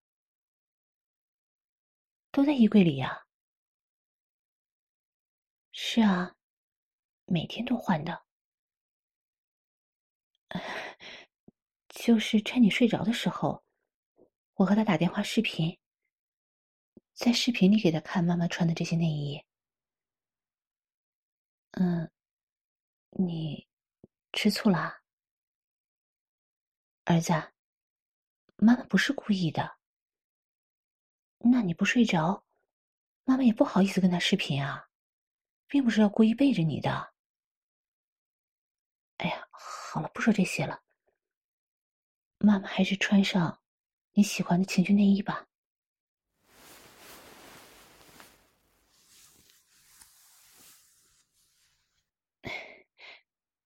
[2.31, 3.27] 都在衣柜里呀。
[5.73, 6.37] 是啊，
[7.25, 8.25] 每天都换的。
[11.88, 13.64] 就是趁你睡着的时候，
[14.55, 15.79] 我和他打电话视频，
[17.14, 19.43] 在视频里给他看妈妈穿的这些内衣。
[21.73, 22.11] 嗯，
[23.11, 23.66] 你
[24.33, 25.01] 吃醋啦，
[27.05, 27.33] 儿子？
[28.62, 29.79] 妈妈不是故意的。
[31.38, 32.44] 那你不睡着，
[33.25, 34.87] 妈妈也不好意思跟他视频啊，
[35.66, 37.14] 并不是要故意背着你的。
[39.16, 40.83] 哎呀，好了，不说这些了。
[42.37, 43.62] 妈妈还是穿上
[44.12, 45.46] 你喜欢的情趣内衣吧。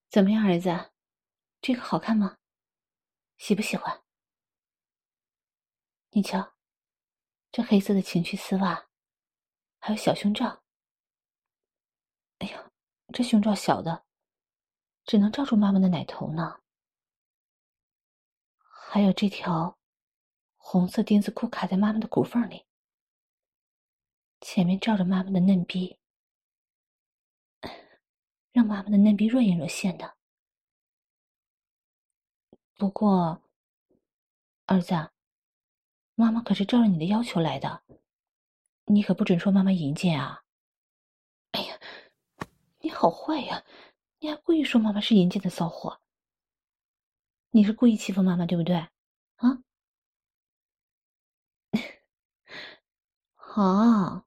[0.09, 0.93] 怎么样，儿子？
[1.61, 2.39] 这个好看吗？
[3.39, 4.04] 喜不喜欢？
[6.17, 6.55] 你瞧，
[7.51, 8.87] 这黑色的情趣丝袜，
[9.81, 10.63] 还有小胸罩。
[12.39, 12.71] 哎呀，
[13.13, 14.07] 这胸罩小的，
[15.05, 16.61] 只能罩住妈妈的奶头呢。
[18.61, 19.77] 还有这条
[20.57, 22.65] 红色丁字裤卡在妈妈的骨缝里，
[24.41, 25.99] 前面罩着妈妈的嫩逼，
[28.53, 30.17] 让妈妈的嫩逼若隐若现的。
[32.77, 33.43] 不过，
[34.67, 35.11] 儿子。
[36.15, 37.83] 妈妈可是照着你的要求来的，
[38.85, 40.45] 你可不准说妈妈淫贱啊！
[41.53, 41.79] 哎呀，
[42.81, 43.65] 你好坏呀！
[44.21, 46.01] 你还故意说妈妈是淫贱的骚货，
[47.51, 48.77] 你是故意欺负妈妈对不对？
[48.77, 49.63] 啊？
[53.35, 54.25] 好，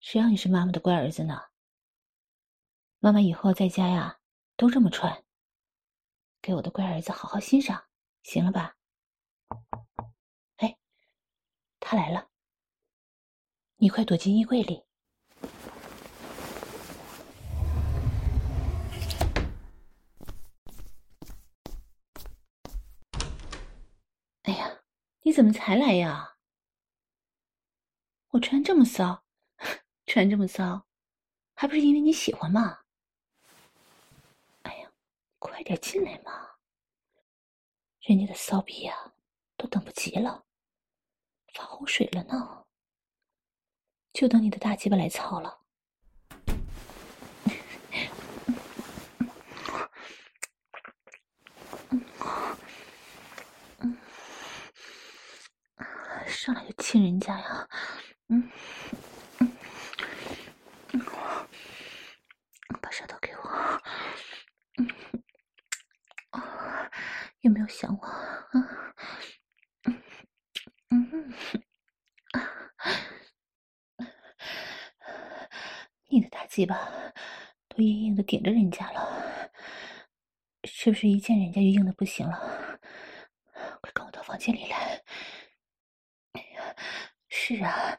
[0.00, 1.40] 谁让你是妈妈的乖儿子呢？
[3.00, 4.20] 妈妈以后在家呀，
[4.56, 5.24] 都这么穿，
[6.40, 7.84] 给我的乖儿子好好欣赏，
[8.22, 8.76] 行了吧？
[11.92, 12.30] 他来了，
[13.76, 14.82] 你快躲进衣柜里。
[24.44, 24.80] 哎呀，
[25.20, 26.38] 你怎么才来呀？
[28.28, 29.22] 我穿这么骚，
[30.06, 30.86] 穿这么骚，
[31.52, 32.84] 还不是因为你喜欢吗？
[34.62, 34.90] 哎呀，
[35.38, 36.56] 快点进来嘛！
[38.00, 39.12] 人家的骚逼呀、啊，
[39.58, 40.46] 都等不及了，
[41.52, 42.64] 发洪水了呢，
[44.12, 45.58] 就等你的大鸡巴来操了。
[56.26, 57.68] 上来就亲人家呀，
[58.28, 58.50] 嗯，
[59.38, 59.52] 嗯，
[62.80, 63.48] 把舌头给我，
[64.78, 64.88] 嗯，
[66.30, 66.90] 啊
[67.42, 68.04] 有没有想我？
[68.04, 68.94] 啊，
[70.92, 71.08] 嗯，
[76.10, 76.76] 你的大鸡巴
[77.66, 79.50] 都硬硬的顶着人家了，
[80.64, 82.78] 是不是一见人家就硬的不行了？
[83.80, 85.02] 快跟我到房间里来。
[87.30, 87.98] 是啊，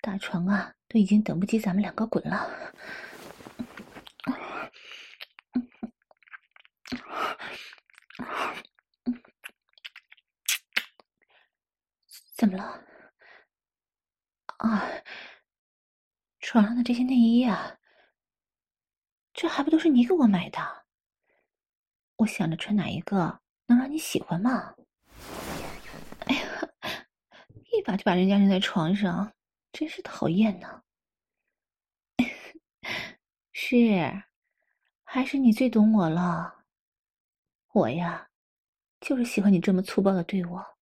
[0.00, 2.48] 大床啊，都已经等不及咱们两个滚了。
[12.40, 12.82] 怎么了？
[14.56, 14.88] 啊，
[16.40, 17.76] 床上的这些内衣啊，
[19.34, 20.86] 这还不都是你给我买的？
[22.16, 24.74] 我想着穿哪一个能让你喜欢嘛。
[26.20, 26.42] 哎呀
[27.72, 29.30] 一把就把人家扔在床上，
[29.70, 30.82] 真是讨厌呢。
[33.52, 34.24] 是，
[35.04, 36.64] 还是你最懂我了。
[37.74, 38.30] 我呀，
[38.98, 40.78] 就是喜欢你这么粗暴的对我，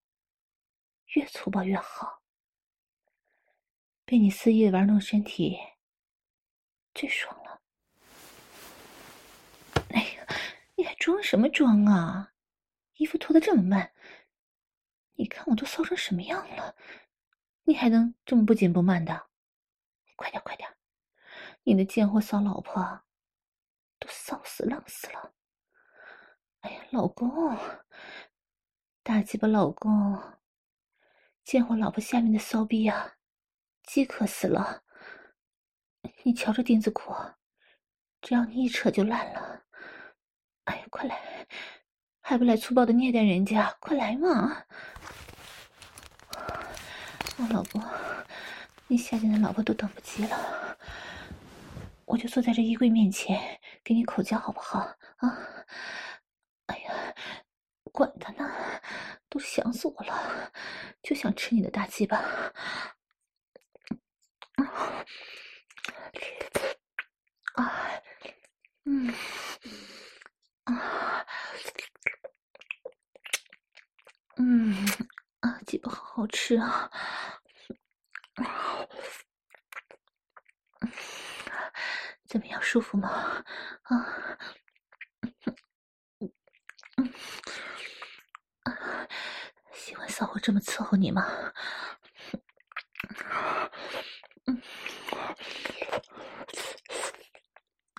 [1.15, 2.21] 越粗暴越好。
[4.05, 5.57] 被你肆意玩弄身体，
[6.93, 7.61] 最爽了。
[9.93, 10.27] 哎呀，
[10.75, 12.33] 你还装什么装啊？
[12.95, 13.93] 衣服脱得这么慢。
[15.13, 16.75] 你看我都骚成什么样了，
[17.63, 19.27] 你还能这么不紧不慢的？
[20.15, 20.75] 快点快点！
[21.63, 23.03] 你的贱货骚老婆
[23.99, 25.33] 都骚死浪死了！
[26.61, 27.55] 哎呀，老公，
[29.03, 30.38] 大鸡巴老公，
[31.49, 33.15] 见我老婆下面的骚逼呀，
[33.81, 34.83] 饥渴死了！
[36.21, 37.11] 你瞧这钉子裤，
[38.21, 39.63] 只要你一扯就烂了！
[40.65, 41.47] 哎呀，快来！
[42.21, 44.63] 还不来粗暴的虐待人家，快来嘛！
[47.37, 47.83] 我老婆，
[48.85, 50.77] 你下贱的老婆都等不及了，
[52.05, 54.81] 我就坐在这衣柜面前给你口交好不好？
[54.81, 55.65] 啊！
[56.67, 57.15] 哎呀，
[57.99, 58.49] 管他呢，
[59.27, 60.53] 都想死我了，
[61.03, 62.17] 就想吃你的大鸡巴。
[67.55, 68.01] 啊，
[68.85, 69.13] 嗯，
[70.63, 71.25] 啊。
[74.37, 74.73] 嗯
[75.41, 76.89] 啊，鸡巴好好吃啊！
[82.29, 83.43] 怎么样，舒服吗？
[83.83, 84.37] 啊，
[89.73, 91.23] 喜欢骚货这么伺候你吗？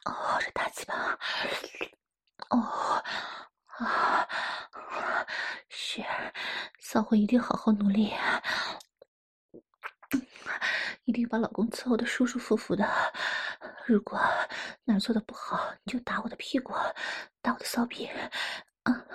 [0.04, 1.18] 哦，这大鸡巴，
[2.50, 3.02] 哦。
[3.80, 4.26] 啊，
[5.70, 6.04] 是，
[6.78, 8.12] 骚货一定好好努力，
[11.04, 12.87] 一定把老公伺候的舒舒服服的。
[13.87, 14.20] 如果
[14.85, 16.74] 哪做的不好，你就打我的屁股，
[17.40, 18.06] 打我的骚逼。
[18.83, 19.06] 啊，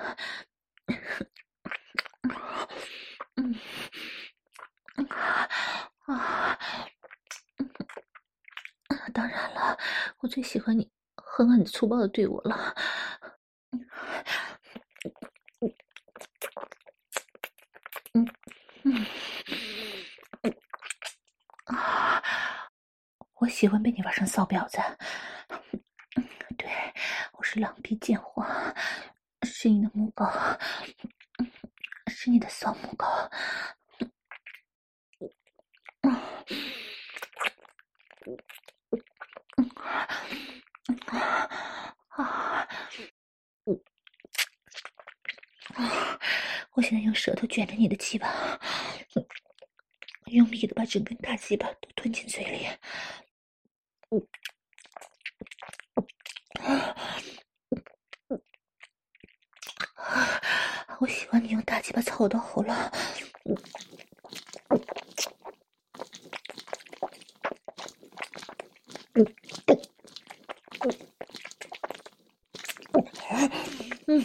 [3.35, 3.55] 嗯，
[6.07, 6.57] 啊，
[9.13, 9.77] 当然了，
[10.25, 12.75] 我最喜欢你狠狠粗暴的对我了。
[23.35, 24.79] 我喜欢被你玩成骚婊子，
[26.57, 26.67] 对，
[27.33, 28.43] 我是狼逼贱货，
[29.43, 30.25] 是你的母狗，
[32.07, 33.05] 是你的骚母狗。
[42.15, 42.67] 啊，
[46.71, 48.59] 我现在用舌头卷着你的鸡巴，
[50.25, 52.67] 用力的把整根大鸡巴都吞进嘴里。
[60.99, 62.75] 我喜欢你用大鸡巴操我的喉咙。
[74.05, 74.23] 嗯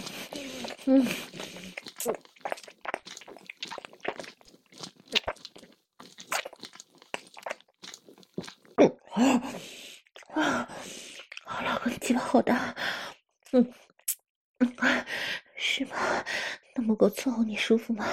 [0.85, 1.07] 嗯。
[12.23, 12.75] 好大，
[13.51, 13.73] 嗯，
[14.59, 14.73] 嗯，
[15.57, 15.97] 是吗？
[16.77, 18.05] 那母狗伺候你舒服吗？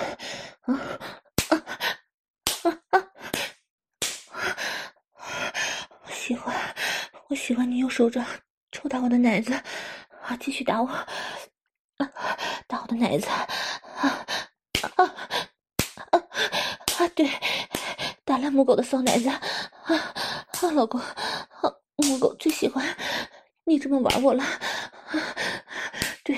[0.62, 0.80] 啊
[1.49, 1.58] 啊
[2.62, 3.08] 啊啊！
[6.05, 6.76] 我喜欢，
[7.28, 8.24] 我喜欢你用手掌
[8.72, 9.55] 抽打我的奶子，
[10.22, 11.08] 啊，继续打我，啊，
[12.68, 13.43] 打我的奶子，啊
[13.97, 16.22] 啊啊
[16.99, 17.08] 啊！
[17.16, 17.28] 对，
[18.24, 19.41] 打烂母狗的骚奶子，啊
[19.89, 22.86] 啊，老公，好，母狗最喜欢
[23.64, 25.18] 你这么玩我了，啊，
[26.24, 26.38] 对，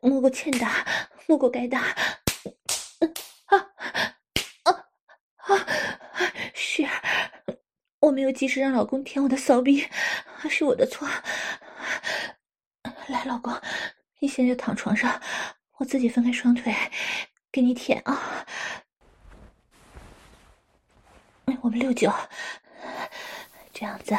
[0.00, 0.86] 母狗欠打。
[1.28, 1.92] 母狗该打，啊
[3.46, 4.86] 啊
[5.38, 5.66] 啊！
[6.54, 6.86] 是，
[7.98, 9.88] 我没有及时让老公舔我的骚逼，
[10.50, 11.08] 是我的错。
[13.08, 13.58] 来，老公，
[14.20, 15.20] 你现在就躺床上，
[15.78, 16.74] 我自己分开双腿
[17.50, 18.46] 给你舔啊。
[21.62, 22.12] 我们六九，
[23.72, 24.14] 这样子，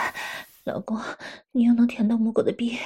[0.63, 0.99] 老公，
[1.51, 2.79] 你又能舔到母狗的逼，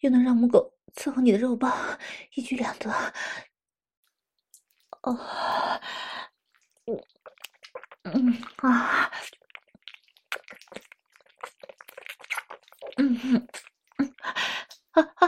[0.00, 0.74] 又能让母狗。
[0.94, 1.98] 伺候你的肉棒，
[2.34, 2.90] 一举两得。
[5.02, 5.18] 哦，
[8.02, 9.10] 嗯啊，
[12.96, 13.48] 嗯嗯
[13.98, 14.14] 嗯
[14.92, 15.26] 啊啊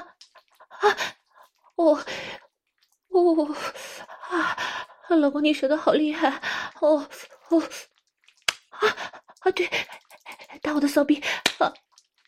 [0.68, 0.96] 啊！
[1.76, 2.04] 我
[3.08, 3.54] 我
[4.28, 4.56] 啊，
[5.08, 6.28] 老公你舌头好厉害！
[6.80, 7.08] 哦
[7.48, 7.62] 哦
[8.70, 8.88] 啊
[9.40, 9.50] 啊！
[9.52, 9.68] 对，
[10.60, 11.22] 打我的骚逼
[11.58, 11.72] 啊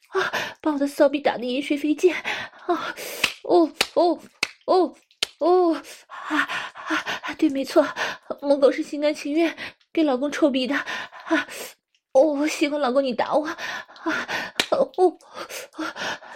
[0.09, 0.32] 啊！
[0.61, 2.14] 把我的骚逼打得饮水飞溅
[2.66, 2.95] 啊！
[3.45, 4.20] 哦哦
[4.66, 4.95] 哦
[5.39, 5.74] 哦！
[6.09, 7.35] 啊啊！
[7.39, 7.87] 对，没错，
[8.41, 9.57] 母狗是心甘情愿
[9.93, 11.49] 给老公臭逼的啊！
[12.12, 13.57] 哦，我喜欢老公你打我啊！
[14.74, 15.18] 哦哦，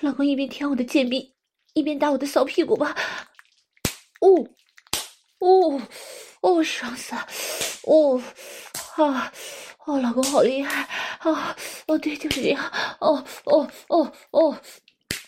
[0.01, 1.35] 老公一边舔我的贱逼，
[1.75, 2.97] 一边打我的骚屁股吧！
[4.21, 4.29] 哦
[5.41, 5.81] 哦
[6.41, 7.27] 哦，爽死了！
[7.85, 8.23] 哦
[8.97, 9.33] 啊
[9.87, 10.83] 哦，老公好厉害
[11.21, 11.57] 啊！
[11.87, 12.65] 哦，对，就是这样！
[13.01, 14.61] 哦哦哦哦。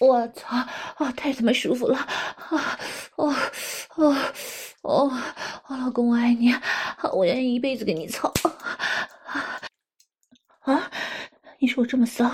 [0.01, 0.57] 我操！
[0.97, 1.99] 啊，太他妈舒服了！
[1.99, 2.79] 啊，
[3.17, 3.35] 哦，
[3.97, 4.17] 哦，
[4.81, 5.13] 哦，
[5.69, 6.55] 哦，老公，我爱你，
[7.13, 8.33] 我愿意一辈子给你操！
[9.27, 9.61] 啊，
[10.61, 10.91] 啊，
[11.59, 12.31] 你说我这么骚，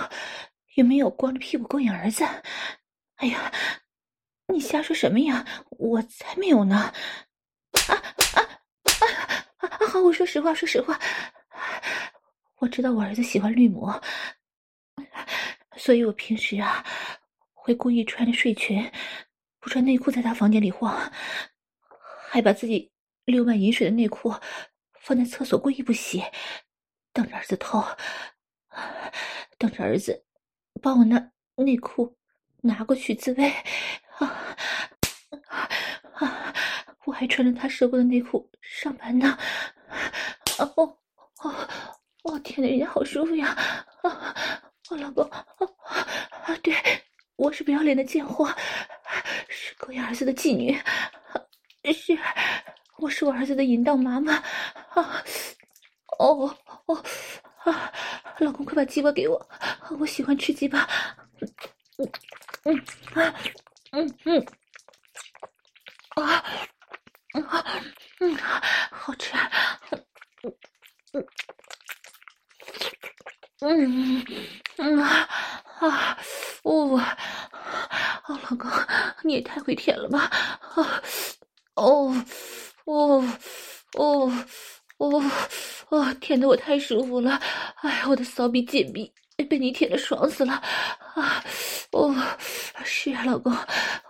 [0.77, 2.23] 有没有光着屁股勾引儿子？
[3.15, 3.51] 哎呀，
[4.53, 5.43] 你瞎说什么呀？
[5.71, 6.93] 我才没有呢！
[7.87, 8.03] 啊啊
[8.35, 9.87] 啊啊！
[9.87, 10.99] 好，我说实话，说实话，
[12.57, 13.99] 我知道我儿子喜欢绿魔，
[15.77, 16.85] 所以我平时啊。
[17.53, 18.89] 会故意穿着睡裙，
[19.59, 21.11] 不穿内裤在他房间里晃，
[22.29, 22.89] 还把自己
[23.25, 24.33] 流满饮水的内裤
[25.01, 26.23] 放在厕所故意不洗，
[27.11, 27.83] 等着儿子偷，
[29.57, 30.23] 等着儿子
[30.81, 32.15] 把我那内裤
[32.61, 33.49] 拿过去自慰。
[34.17, 34.55] 啊
[36.13, 36.53] 啊！
[37.05, 39.37] 我还穿着他射过的内裤上班呢。
[40.57, 40.97] 啊哦
[41.43, 41.67] 哦
[42.23, 42.39] 哦！
[42.39, 43.55] 天哪，人家好舒服呀！
[44.03, 44.35] 啊，
[44.89, 45.45] 我老公啊
[46.45, 46.55] 啊！
[46.63, 46.73] 对。
[47.35, 48.47] 我是不要脸的贱货，
[49.47, 50.75] 是勾引儿子的妓女，
[51.93, 52.17] 是，
[52.97, 54.33] 我是我儿子的淫荡妈妈
[54.89, 55.23] 啊！
[56.17, 56.57] 哦
[56.87, 57.05] 哦
[57.71, 57.91] 啊！
[58.39, 59.49] 老公，快把鸡巴给我，
[59.99, 60.87] 我喜欢吃鸡巴。
[61.97, 62.11] 嗯
[62.63, 62.77] 嗯
[63.13, 63.33] 啊
[63.91, 64.45] 嗯嗯
[66.15, 66.43] 啊
[67.33, 67.65] 啊
[68.19, 68.35] 嗯，
[68.91, 69.33] 好吃。
[70.41, 70.55] 嗯
[73.61, 74.25] 嗯嗯
[74.77, 75.27] 嗯啊
[75.79, 76.17] 啊！
[76.63, 78.69] 哦，哦，老公，
[79.23, 80.19] 你也太会舔了吧！
[80.75, 81.01] 啊，
[81.75, 82.13] 哦，
[82.85, 83.23] 哦，
[83.93, 84.31] 哦，哦，
[84.97, 85.23] 哦
[85.89, 87.39] 哦，舔的我太舒服了！
[87.81, 89.13] 哎呀，我的骚逼贱逼
[89.49, 90.53] 被你舔的爽死了！
[91.15, 91.43] 啊，
[91.91, 92.13] 哦，
[92.83, 93.55] 是啊，老公，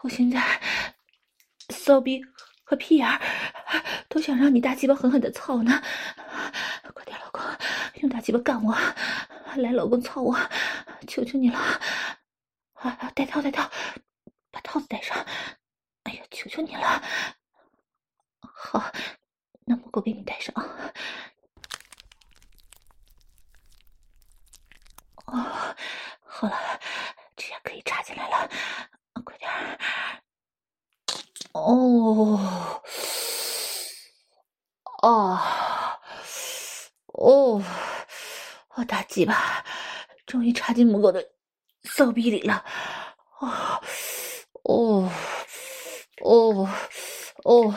[0.01, 0.61] 我现在
[1.69, 2.21] 骚逼
[2.63, 3.21] 和屁眼儿
[4.09, 5.83] 都想让你大鸡巴狠狠的操呢！
[6.93, 7.41] 快点，老公，
[8.01, 8.75] 用大鸡巴干我！
[9.55, 10.37] 来，老公操我！
[11.07, 11.59] 求求你了！
[12.73, 13.11] 啊！
[13.13, 13.69] 戴套，戴套，
[14.51, 15.17] 把套子戴上！
[16.03, 17.03] 哎呀，求求你了！
[18.41, 18.91] 好，
[19.69, 20.55] 那母狗给你戴上。
[25.25, 25.75] 哦，
[26.23, 26.79] 好了，
[27.35, 28.49] 这样可以插进来了。
[29.25, 29.51] 快点！
[31.51, 32.81] 哦，
[35.01, 35.37] 哦，
[37.07, 37.61] 哦，
[38.75, 39.65] 我大鸡巴
[40.25, 41.33] 终于插进母狗的。
[41.83, 42.65] 骚逼里了，
[43.39, 43.81] 哦，
[44.63, 45.09] 哦，
[46.21, 46.69] 哦，
[47.43, 47.75] 哦，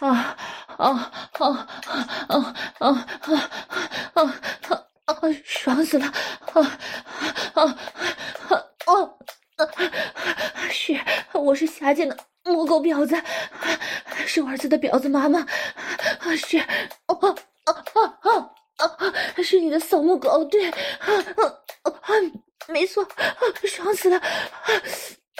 [0.00, 0.36] 啊，
[0.76, 3.08] 啊，啊，啊，啊，啊，
[4.14, 4.22] 啊，
[4.68, 6.78] 啊啊，爽死了，啊，
[7.54, 7.62] 啊，
[8.48, 8.92] 啊，啊
[9.56, 9.64] 啊，
[10.70, 10.98] 是，
[11.32, 13.20] 我是下贱的母狗婊子，
[14.26, 16.58] 是我儿子的婊子妈妈，啊是，
[17.06, 20.76] 哦，啊，啊，啊，啊，是你的扫墓狗，对，啊，
[21.82, 22.12] 啊，啊。
[22.68, 23.06] 没错，
[23.64, 24.20] 爽死了！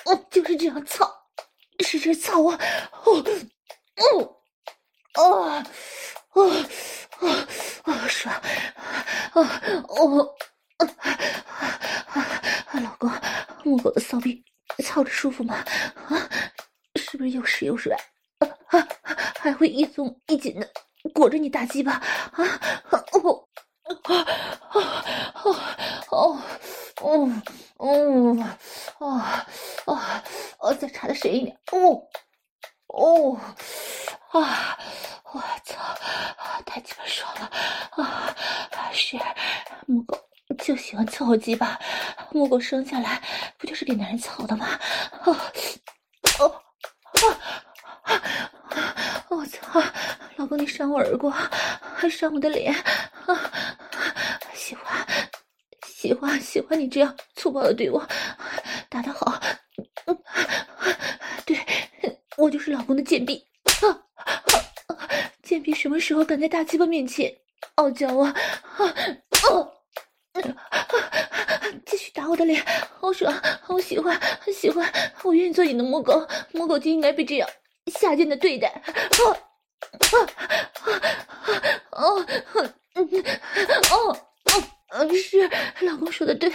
[0.04, 1.12] 我就是这样操，
[1.80, 2.52] 使劲操我！
[2.52, 2.58] 哦，
[3.96, 4.36] 哦，
[5.16, 5.62] 哦，
[6.32, 6.42] 哦，
[7.20, 7.46] 哦，
[7.84, 8.34] 哦，爽，
[9.32, 9.42] 哦，
[9.88, 10.34] 哦，
[12.08, 13.10] 啊，老公，
[13.64, 14.44] 母狗的骚逼
[14.84, 15.54] 操着舒服吗？
[16.08, 16.28] 啊，
[16.96, 17.98] 是不是又湿又软？
[18.38, 18.88] 啊啊，
[19.38, 20.70] 还会一松一紧的
[21.14, 21.92] 裹着你大鸡巴？
[21.92, 22.44] 啊，
[22.90, 23.48] 哦，
[24.02, 24.26] 啊，
[25.42, 25.56] 哦，
[26.10, 26.38] 哦，
[27.00, 27.32] 哦，
[27.78, 28.36] 哦，
[28.98, 29.22] 哦，
[29.86, 29.98] 哦，
[30.58, 32.02] 哦，再插的深一点，哦。
[32.88, 33.38] 哦，
[34.40, 34.78] 啊，
[35.32, 35.76] 我操，
[36.64, 37.50] 太鸡巴爽了
[37.92, 38.34] 啊！
[38.92, 39.18] 是
[39.86, 40.18] 母狗
[40.58, 41.78] 就喜欢伺候鸡巴，
[42.32, 43.22] 母狗生下来
[43.58, 44.66] 不就是给男人操的吗？
[45.24, 45.36] 哦，
[46.38, 46.62] 哦，
[48.04, 48.12] 啊，
[48.74, 49.82] 啊，我操，
[50.36, 51.32] 老公你扇我耳光，
[51.94, 52.74] 还扇我的脸，
[53.26, 53.52] 啊，
[54.54, 55.06] 喜欢，
[55.86, 58.06] 喜欢，喜欢你这样粗暴的对我，
[58.88, 59.40] 打得好，
[60.06, 60.18] 嗯，
[61.44, 61.58] 对。
[62.38, 63.42] 我就是老公的贱婢！
[66.06, 67.36] 时候敢在大鸡巴面前
[67.74, 68.32] 傲娇啊？
[68.76, 68.94] 啊！
[69.50, 69.72] 哦！
[71.84, 72.64] 继续打我的脸，
[73.00, 74.16] 好爽，好喜欢，
[74.54, 74.88] 喜欢，
[75.24, 77.48] 我愿意做你的母狗，母狗就应该被这样
[77.86, 78.68] 下贱的对待。
[78.68, 79.34] 啊！
[80.12, 80.14] 啊！
[80.84, 80.94] 啊！
[81.90, 82.24] 哦！
[82.54, 83.04] 嗯！
[83.90, 84.16] 哦！
[84.92, 85.12] 哦！
[85.12, 85.50] 是
[85.80, 86.48] 老公说的对，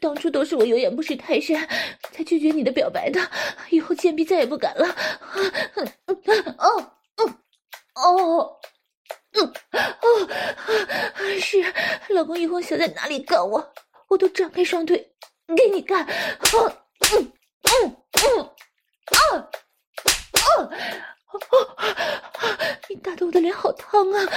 [0.00, 1.66] 当初都是我有眼不识泰山，
[2.12, 3.18] 才拒绝你的表白的。
[3.70, 4.86] 以后贱婢再也不敢了。
[6.58, 6.90] 哦，嗯，
[7.96, 8.58] 哦，
[9.32, 10.28] 嗯，哦，
[11.40, 11.64] 是
[12.10, 13.72] 老公，以后想在哪里干我，
[14.08, 14.98] 我都张开双腿
[15.56, 16.04] 给你干。
[16.04, 16.76] 嗯，
[17.12, 17.32] 嗯，
[17.64, 17.96] 嗯，
[18.36, 18.40] 嗯，
[19.16, 19.18] 啊，
[20.32, 20.68] 啊，
[21.32, 21.76] 哦，
[22.88, 24.28] 你打的我的脸好烫啊！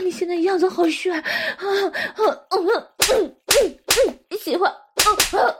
[0.00, 1.22] 你现在样子好帅啊！
[1.58, 1.92] 嗯，
[2.50, 2.66] 嗯，
[3.12, 4.74] 嗯，嗯，喜欢。
[5.06, 5.54] 嗯，嗯，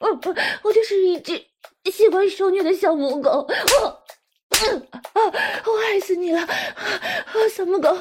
[0.00, 1.44] 嗯，嗯，我就是一只。
[1.92, 4.02] 喜欢受虐的小母狗，哦，
[4.64, 5.20] 嗯啊，
[5.66, 6.48] 我爱死你了，啊，
[7.54, 7.96] 小母狗，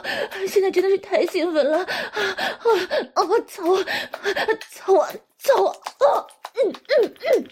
[0.47, 2.65] 现在真的是太兴奋了，啊啊
[3.13, 3.83] 啊，操我，
[4.71, 5.07] 操我，
[5.39, 7.47] 操我，哦，嗯嗯嗯，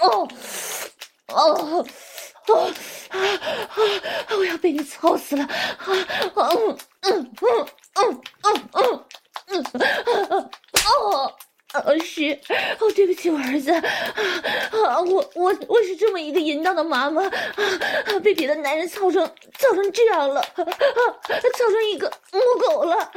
[0.00, 0.28] 哦，
[1.28, 1.86] 哦，
[2.46, 2.72] 哦，
[3.08, 5.50] 啊啊，我要被你操死了，啊，
[6.36, 9.04] 嗯嗯嗯嗯嗯嗯
[9.48, 10.05] 嗯，啊，
[11.86, 12.36] 呃，是，
[12.80, 17.30] 哦，对不起，我儿子，啊，我我我是这么一个淫荡的妈妈，啊，
[18.24, 19.24] 被别的男人操成
[19.56, 23.10] 操成这样了，啊，操成一个母狗了，啊，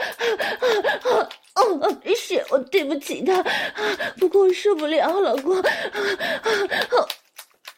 [1.55, 3.43] 哦，是我对不起他，
[4.19, 5.67] 不过我受不了，老公，啊，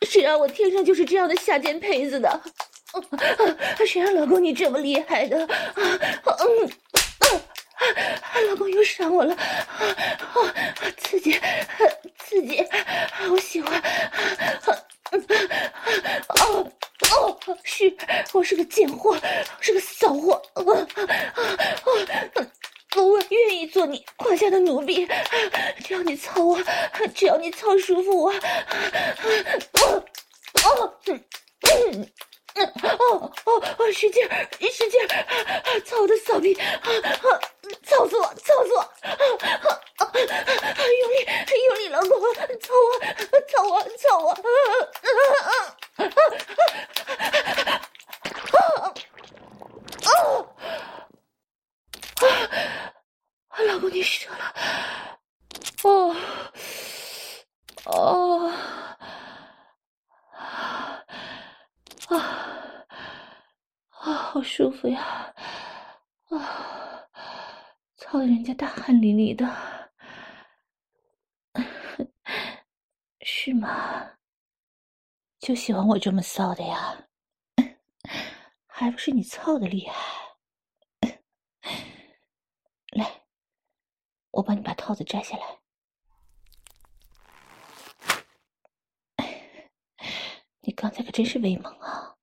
[0.01, 2.41] 谁让我天生就是这样的下贱胚子的，啊，
[3.87, 6.69] 谁让老公你这么厉害的，啊，嗯。
[7.81, 9.41] 啊，老公又赏我了，啊
[9.79, 10.53] 啊，
[10.97, 11.39] 刺激，
[12.19, 12.65] 刺激，
[13.29, 14.67] 我喜欢，啊，
[16.45, 16.71] 哦
[17.11, 17.95] 哦，是，
[18.33, 19.17] 我是个贱货，
[19.59, 20.61] 是个骚货，啊
[20.93, 21.03] 啊
[22.35, 22.47] 啊，
[22.95, 25.07] 我愿意做你胯下的奴婢，
[25.83, 26.59] 只要你操我，
[27.15, 29.81] 只要你操舒服我，啊啊
[30.53, 31.23] 啊，嗯
[31.93, 32.07] 嗯。
[32.53, 33.91] 哦哦哦！
[33.91, 35.07] 使劲儿，使劲儿，
[35.85, 36.53] 操我的草皮，
[37.85, 38.93] 操作操作，
[40.99, 41.25] 用力
[41.65, 42.09] 用力，老公，
[42.59, 42.99] 操我，
[43.47, 45.49] 操我，操我，啊啊啊
[45.95, 46.03] 啊
[48.45, 48.83] 啊
[50.03, 50.13] 啊！
[53.49, 54.53] 啊，老公，你射了，
[55.83, 56.15] 哦
[57.85, 58.51] 哦。
[62.09, 62.85] 啊
[63.89, 65.33] 啊，好舒服呀！
[66.29, 67.07] 啊，
[67.97, 69.45] 操的人家大汗淋漓的，
[73.21, 74.17] 是吗？
[75.39, 77.07] 就喜欢我这么骚的呀？
[78.67, 80.37] 还不是你操的厉害？
[82.93, 83.23] 来，
[84.31, 85.60] 我帮你把套子摘下来。
[90.61, 92.17] 你刚才可真是威猛啊！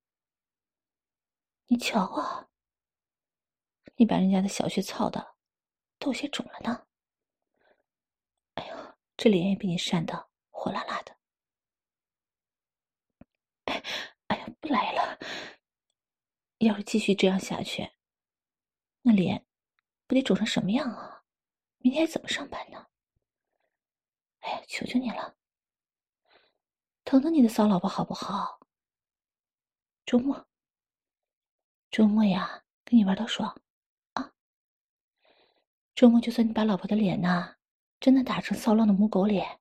[1.66, 2.48] 你瞧啊，
[3.96, 5.36] 你把人家的小穴操的
[5.98, 6.86] 都有些肿了呢。
[8.54, 11.18] 哎呦，这脸也被你扇得火辣辣的。
[13.64, 13.82] 哎，
[14.28, 15.18] 哎呀，不来了！
[16.58, 17.90] 要是继续这样下去，
[19.02, 19.46] 那脸
[20.06, 21.24] 不得肿成什么样啊？
[21.78, 22.86] 明天还怎么上班呢？
[24.40, 25.37] 哎呀，求求你了！
[27.08, 28.60] 疼疼你的骚老婆好不好？
[30.04, 30.46] 周末，
[31.90, 33.58] 周末呀，跟你玩到爽
[34.12, 34.30] 啊！
[35.94, 37.56] 周末就算你把老婆的脸呐，
[37.98, 39.58] 真的打成骚浪的母狗脸，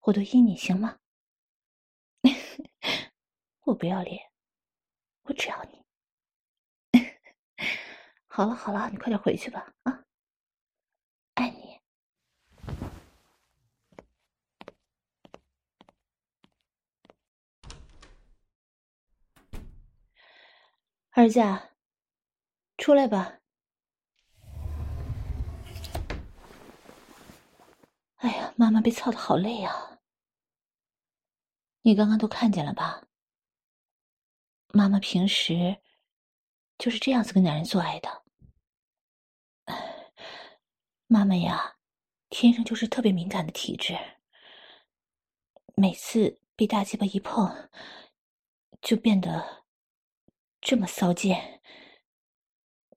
[0.00, 0.98] 我都依你，行吗？
[3.64, 4.32] 我不要脸，
[5.24, 5.84] 我只要你。
[8.26, 10.02] 好了好了，你快点回去吧，啊，
[11.34, 11.78] 爱你。
[21.12, 21.40] 儿子，
[22.78, 23.40] 出来吧。
[28.16, 29.98] 哎呀，妈妈被操的好累啊！
[31.82, 33.02] 你刚刚都看见了吧？
[34.72, 35.82] 妈妈平时
[36.78, 38.22] 就是这样子跟男人做爱的。
[41.08, 41.76] 妈妈呀，
[42.28, 43.98] 天生就是特别敏感的体质，
[45.74, 47.68] 每次被大鸡巴一碰，
[48.80, 49.59] 就变得
[50.60, 51.62] 这么骚贱。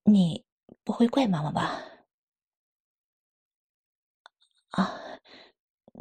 [0.04, 0.46] 你
[0.84, 1.82] 不会怪妈妈吧？
[4.72, 5.00] 啊？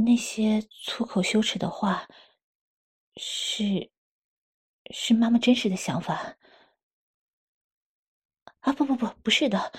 [0.05, 2.09] 那些粗口羞耻的话，
[3.17, 3.93] 是，
[4.91, 6.37] 是妈妈真实的想法。
[8.61, 9.73] 啊，不不不，不是的，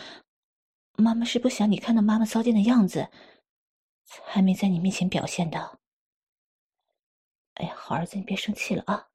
[0.94, 3.10] 妈妈是不想你看到妈妈骚贱的样子，
[4.06, 5.80] 才没在你面前表现的。
[7.56, 9.10] 哎呀，好儿子，你别生气了啊！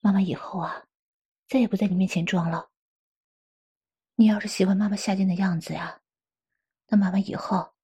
[0.00, 0.86] 妈妈以后啊，
[1.50, 2.70] 再也不在你面前装了。
[4.14, 6.00] 你要是喜欢妈妈下贱的样子呀，
[6.86, 7.74] 那妈妈以后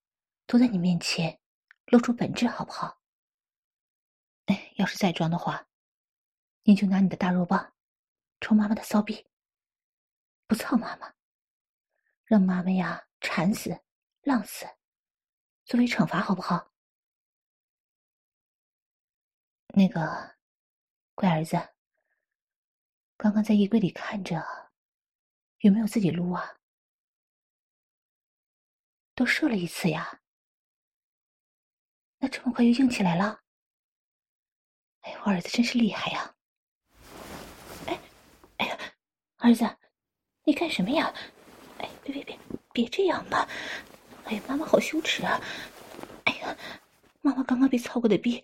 [0.47, 1.41] 都在你面前。
[1.87, 3.01] 露出本质好不好？
[4.47, 5.67] 哎，要是再装的话，
[6.63, 7.75] 你就拿你的大肉棒
[8.41, 9.25] 抽妈妈的骚逼，
[10.47, 11.13] 不操妈妈，
[12.25, 13.81] 让妈妈呀馋死、
[14.23, 14.67] 浪死，
[15.65, 16.73] 作为惩罚好不好？
[19.69, 20.37] 那个
[21.15, 21.57] 乖儿子，
[23.17, 24.45] 刚刚在衣柜里看着，
[25.61, 26.59] 有没有自己撸啊？
[29.15, 30.21] 都射了一次呀。
[32.19, 33.41] 那这么快就硬起来了？
[35.01, 36.35] 哎，我儿子真是厉害呀！
[37.87, 38.01] 哎，
[38.59, 38.79] 哎呀，
[39.39, 39.65] 儿子，
[40.45, 41.13] 你干什么呀？
[41.79, 42.39] 哎，别别别，
[42.73, 43.49] 别这样吧！
[44.25, 45.41] 哎呀，妈妈好羞耻啊！
[46.25, 46.57] 哎呀，
[47.23, 48.43] 妈妈刚刚被操过的逼，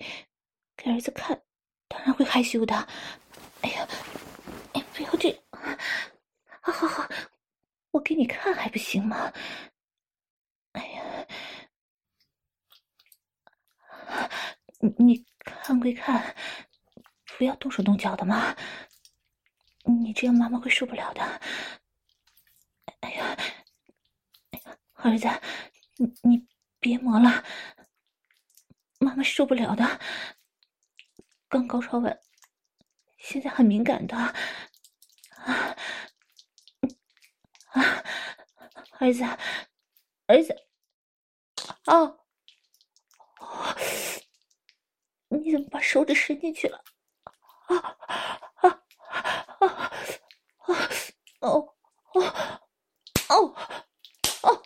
[0.76, 1.42] 给儿子看，
[1.88, 2.74] 当然会害羞的。
[3.62, 3.88] 哎呀，
[4.94, 5.42] 不要这！
[6.60, 7.08] 好好好，
[7.90, 9.32] 我给你看还不行吗？
[10.72, 11.26] 哎呀！
[14.80, 16.34] 你你看归看，
[17.38, 18.54] 不要动手动脚的嘛！
[19.84, 21.22] 你这样妈妈会受不了的。
[23.00, 23.36] 哎呀，
[24.50, 25.28] 哎呀，儿子，
[25.96, 26.46] 你你
[26.78, 27.42] 别磨了，
[28.98, 30.00] 妈妈受不了的。
[31.48, 32.18] 刚高潮完，
[33.18, 34.34] 现在很敏感的。
[35.44, 35.76] 啊
[37.72, 38.04] 啊，
[39.00, 39.24] 儿子，
[40.26, 40.56] 儿子，
[41.86, 42.18] 哦。
[45.28, 46.84] 你怎么把手指伸进去了？
[47.68, 48.28] 啊啊
[48.60, 48.80] 啊
[49.58, 49.90] 啊！
[51.40, 51.74] 哦
[52.12, 52.20] 哦
[53.28, 53.56] 哦
[54.42, 54.62] 哦！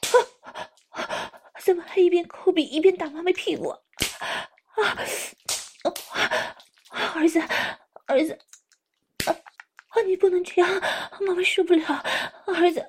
[1.62, 3.68] 怎么还一边抠鼻一边打妈妈屁股？
[3.68, 3.80] 啊
[5.84, 7.14] 啊！
[7.14, 7.40] 儿子，
[8.06, 8.38] 儿子，
[10.02, 10.68] 你不能这样，
[11.20, 12.04] 妈妈受不了。
[12.46, 12.80] 儿子，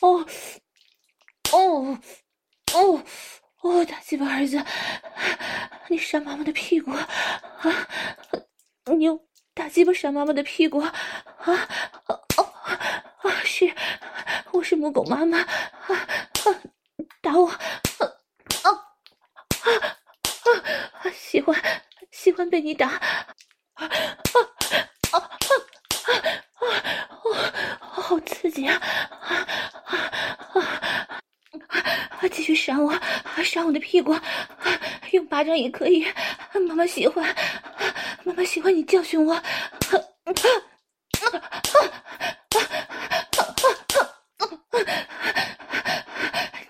[0.00, 0.26] 哦
[1.52, 1.98] 哦
[2.74, 3.04] 哦！
[3.62, 4.62] 哦，大鸡巴儿子，
[5.88, 7.06] 你扇妈妈的屁股啊！
[8.84, 9.18] 你用
[9.54, 10.92] 大鸡巴扇妈妈的屁股啊！
[11.46, 12.42] 哦
[13.22, 13.30] 啊！
[13.44, 13.72] 是，
[14.52, 15.46] 我是母狗妈妈啊
[15.88, 16.06] 啊！
[17.22, 17.48] 打我！
[17.48, 17.58] 啊
[18.02, 19.70] 啊啊
[21.02, 21.10] 啊！
[21.14, 21.58] 喜欢
[22.10, 23.00] 喜欢被你打！
[23.74, 23.90] 啊啊
[25.12, 26.14] 啊啊啊！
[27.32, 28.80] 啊，好刺激啊！
[29.20, 29.46] 啊
[29.84, 29.98] 啊
[30.54, 30.60] 啊！
[31.68, 32.28] 啊！
[32.30, 32.92] 继续扇我，
[33.44, 34.16] 扇我的屁股，
[35.12, 36.06] 用巴掌也可以。
[36.68, 37.34] 妈妈喜欢，
[38.24, 39.42] 妈妈喜欢你教训我。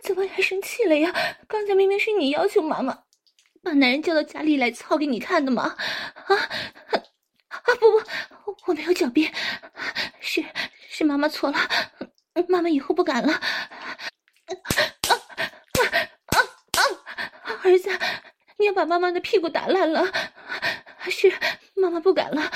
[0.02, 1.12] 怎么还生气了呀？
[1.48, 2.98] 刚才明明是你要求妈妈
[3.62, 5.74] 把男人叫到家里来操给你看的嘛？
[6.26, 6.36] 啊！
[7.76, 9.32] 不不，我没有狡辩，
[10.20, 10.44] 是
[10.88, 11.58] 是妈妈错了，
[12.48, 13.32] 妈妈以后不敢了。
[13.32, 13.40] 啊
[15.08, 15.14] 啊
[16.30, 16.38] 啊
[17.42, 17.60] 啊！
[17.62, 17.90] 儿子，
[18.58, 20.06] 你要把妈妈的屁股打烂了？
[21.08, 21.32] 是，
[21.74, 22.50] 妈妈不敢了。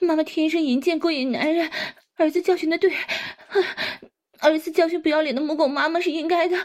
[0.00, 1.70] 妈妈天生淫贱勾引男人，
[2.16, 2.92] 儿子教训的对。
[4.40, 6.56] 儿子教训不要脸的母狗妈妈是应该的。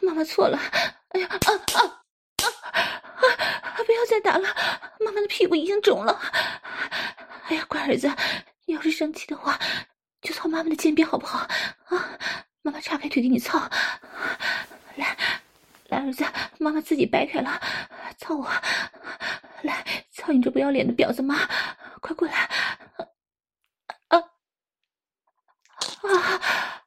[0.00, 0.58] 妈妈错了。
[1.10, 1.36] 哎呀啊
[1.74, 2.02] 啊啊！
[3.86, 4.48] 不要再打了，
[5.00, 6.20] 妈妈的屁股已经肿了。
[7.50, 8.08] 哎呀，乖儿子，
[8.64, 9.58] 你要是生气的话，
[10.22, 11.38] 就操妈妈的肩膀好不好？
[11.86, 12.16] 啊！
[12.62, 13.58] 妈妈岔开腿给你操，
[14.94, 15.16] 来，
[15.88, 16.24] 来儿子，
[16.60, 17.60] 妈妈自己掰开了，
[18.18, 18.48] 操我，
[19.62, 21.44] 来操你这不要脸的婊子妈，
[22.00, 22.48] 快过来！
[24.06, 24.18] 啊
[26.02, 26.84] 啊！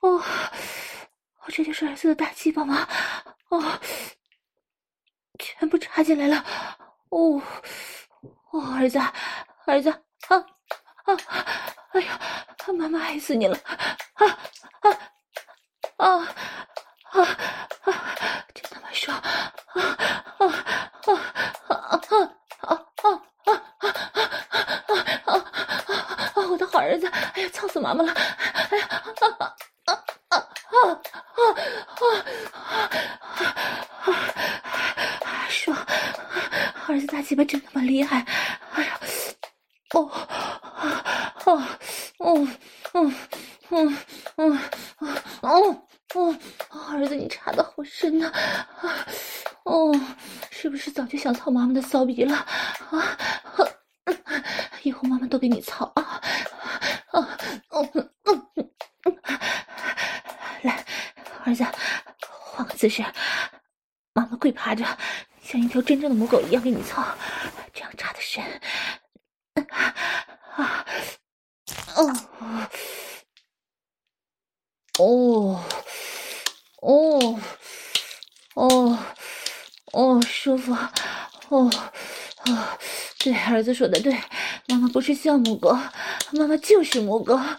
[0.00, 0.22] 哦，
[1.48, 2.86] 这就是儿子的大鸡巴吗？
[3.48, 3.80] 哦，
[5.38, 6.44] 全部插进来了！
[7.08, 7.42] 哦，
[8.52, 8.98] 哦，儿子，
[9.66, 9.90] 儿子，
[10.28, 10.36] 啊
[11.04, 11.16] 啊！
[11.92, 12.20] 哎呀，
[12.78, 13.56] 妈妈爱死你了！
[14.14, 14.26] 啊
[14.82, 14.90] 啊
[15.98, 16.28] 啊啊
[51.92, 52.34] 骚逼了？
[52.34, 53.18] 啊，
[54.82, 56.22] 以后妈妈都给你操啊！
[57.10, 57.38] 啊！
[60.62, 60.82] 来
[61.44, 61.62] 儿子，
[62.30, 63.04] 换个姿势，
[64.14, 64.86] 妈妈跪趴着，
[65.42, 67.04] 像一条真正的母狗一样给你操，
[67.74, 68.42] 这样插的深。
[69.68, 70.86] 啊，
[74.98, 75.60] 哦，
[76.80, 77.38] 哦，
[78.54, 78.98] 哦，
[79.92, 80.74] 哦，舒服，
[81.52, 81.70] 哦
[82.46, 82.78] 哦
[83.18, 84.16] 对儿子说的对
[84.68, 85.70] 妈妈不是像母狗
[86.32, 87.58] 妈妈就是母狗啊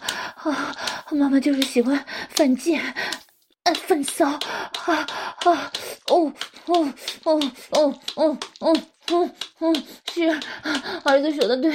[1.12, 4.40] 妈妈就是喜欢犯贱啊犯骚啊
[4.84, 5.06] 啊
[5.44, 5.62] 哦
[6.10, 6.32] 哦
[6.66, 6.92] 哦
[7.24, 7.40] 哦
[7.70, 8.76] 哦哦哦
[9.12, 9.30] 嗯
[9.60, 9.82] 嗯
[10.12, 10.28] 是
[11.04, 11.70] 儿子说的对，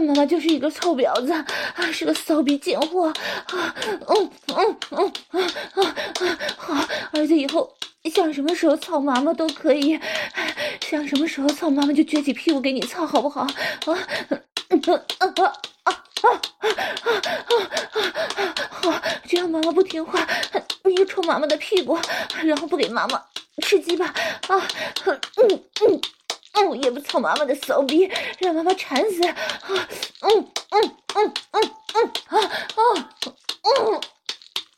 [0.00, 1.44] 妈妈就是一个臭婊子，
[1.92, 3.74] 是个骚逼贱货啊！
[4.06, 5.82] 嗯嗯嗯啊啊
[6.20, 6.38] 啊！
[6.56, 6.74] 好，
[7.12, 7.68] 儿子以后
[8.04, 9.98] 想什么时候操妈妈都可以，
[10.80, 13.40] 想什么时候操妈妈就撅起屁股给你操，好不好？
[13.42, 13.48] 啊
[13.86, 13.96] 啊
[14.78, 15.52] 啊啊啊
[15.84, 16.30] 啊啊
[17.42, 18.54] 啊！
[18.70, 20.26] 好，只要妈妈不听话。
[20.84, 21.98] 你就抽妈妈的屁股，
[22.42, 23.22] 然后不给妈妈
[23.62, 24.68] 吃鸡巴啊！
[25.04, 26.00] 嗯嗯
[26.66, 29.36] 哦，也不操妈妈的骚逼，让妈妈馋死啊！
[29.68, 33.10] 嗯嗯嗯嗯嗯啊啊
[33.62, 34.00] 嗯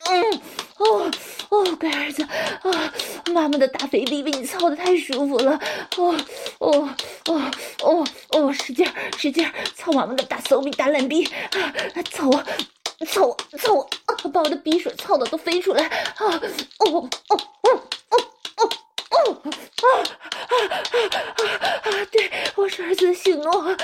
[0.09, 0.41] 嗯
[0.77, 1.11] 哦
[1.49, 2.93] 哦，乖儿子啊，
[3.33, 5.59] 妈妈的大肥逼被你操的太舒服了！
[5.97, 6.15] 哦
[6.59, 6.89] 哦
[7.27, 7.51] 哦
[7.83, 11.73] 哦哦，使劲使劲操妈妈的大骚逼大烂逼啊！
[12.11, 12.43] 操我！
[13.05, 13.37] 操我！
[13.57, 13.81] 操我！
[14.05, 14.15] 啊！
[14.33, 15.85] 把我的鼻水操的都飞出来！
[15.85, 16.15] 啊！
[16.79, 18.17] 哦哦哦哦
[19.11, 19.41] 哦！
[19.81, 19.85] 啊
[20.51, 20.55] 啊
[21.37, 21.51] 啊
[21.83, 21.87] 啊！
[22.11, 23.49] 对，我是儿子的性奴！
[23.49, 23.77] 啊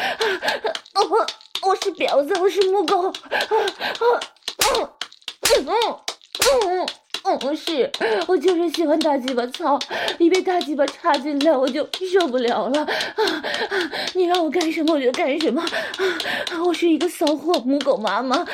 [1.09, 1.25] 我
[1.61, 3.09] 我是婊子，我是母狗！
[3.09, 4.19] 啊啊啊
[4.59, 5.99] 嗯嗯嗯。
[6.39, 6.87] 嗯，
[7.35, 7.91] 不是
[8.27, 9.77] 我就是喜欢大鸡巴操，
[10.17, 13.43] 一被大鸡巴插进来我就受不了了啊！
[14.13, 16.63] 你让我干什么我就干什么啊！
[16.65, 18.45] 我是一个骚货母狗妈妈啊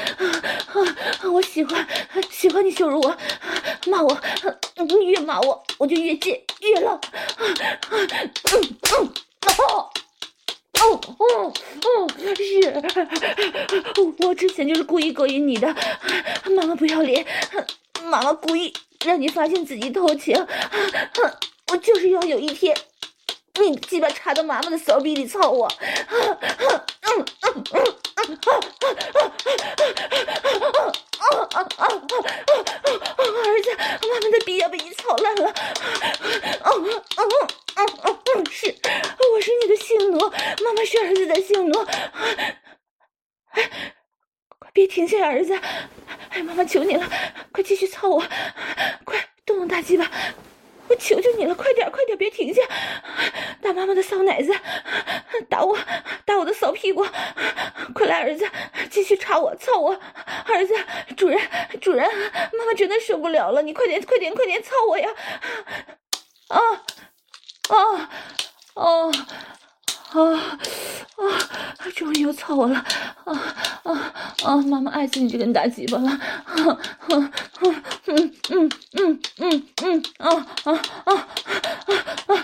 [0.74, 1.30] 啊！
[1.32, 1.86] 我喜欢
[2.30, 3.18] 喜欢你羞辱我，
[3.88, 4.18] 骂我，
[5.00, 7.02] 你越骂我我就越贱越浪啊！
[7.40, 8.62] 嗯
[9.00, 9.10] 嗯
[9.60, 9.90] 哦
[10.80, 11.54] 哦哦
[11.84, 12.74] 哦是，
[14.26, 15.68] 我之前就是故意勾引你的，
[16.56, 17.26] 妈妈不要脸。
[18.04, 18.74] 妈妈故意
[19.06, 20.36] 让你发现自己偷情，
[21.72, 22.76] 我就是要有一天，
[23.60, 28.38] 你鸡巴插到妈妈的骚逼里操我，嗯嗯嗯嗯嗯，
[33.44, 35.54] 儿子，妈妈的逼要被你操烂了，
[36.64, 37.28] 嗯嗯嗯
[37.76, 38.68] 嗯嗯，是，
[39.34, 41.86] 我是你的性奴，妈妈是儿子的性奴，
[43.54, 43.70] 快
[44.74, 45.58] 别停下，儿子。
[46.30, 47.08] 哎，妈妈求你了，
[47.52, 48.20] 快继续操我，
[49.06, 50.10] 快动动大鸡巴，
[50.88, 52.62] 我求求你了，快点，快点，别停下，
[53.62, 54.52] 打妈妈的骚奶子，
[55.48, 55.78] 打我，
[56.26, 57.06] 打我的骚屁股，
[57.94, 58.50] 快来，儿子，
[58.90, 59.94] 继续插我，操我，
[60.48, 60.74] 儿子，
[61.16, 61.40] 主人，
[61.80, 62.10] 主人，
[62.58, 65.08] 妈妈真的受不了了，你快点，快点，快点操我呀，
[66.48, 66.60] 啊，
[67.70, 68.10] 啊，
[68.74, 69.12] 哦。
[69.12, 69.28] 啊
[70.14, 70.58] 啊
[71.16, 71.90] 啊！
[71.96, 72.78] 终于又操我了！
[73.26, 74.58] 啊啊啊！
[74.68, 76.10] 妈妈爱死你这根大鸡巴了！
[76.10, 77.84] 啊啊啊！
[78.06, 80.30] 嗯嗯嗯嗯嗯啊
[80.66, 80.74] 啊
[81.06, 81.14] 啊
[81.86, 81.96] 啊
[82.28, 82.42] 啊！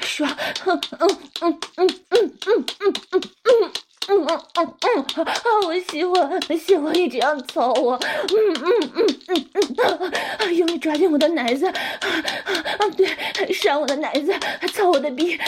[0.00, 0.30] 爽！
[0.66, 3.87] 嗯嗯嗯嗯嗯嗯嗯嗯。
[4.08, 4.74] 嗯嗯嗯
[5.16, 5.34] 嗯啊！
[5.66, 11.74] 我喜欢喜欢你这样操我，嗯嗯嗯嗯嗯，用力抓紧我的奶子，啊
[12.78, 13.06] 啊对，
[13.52, 14.34] 扇我的奶子，
[14.72, 15.38] 操我的逼，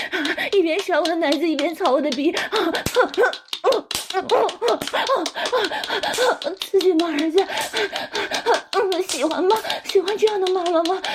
[0.53, 2.71] 一边扇我的奶子一边操我的逼，啊啊
[3.63, 4.21] 啊啊啊
[6.43, 6.45] 啊！
[6.61, 7.47] 刺激吗，儿子？
[8.73, 9.57] 嗯，喜欢吗？
[9.85, 11.01] 喜欢这样的妈妈吗？
[11.01, 11.07] 儿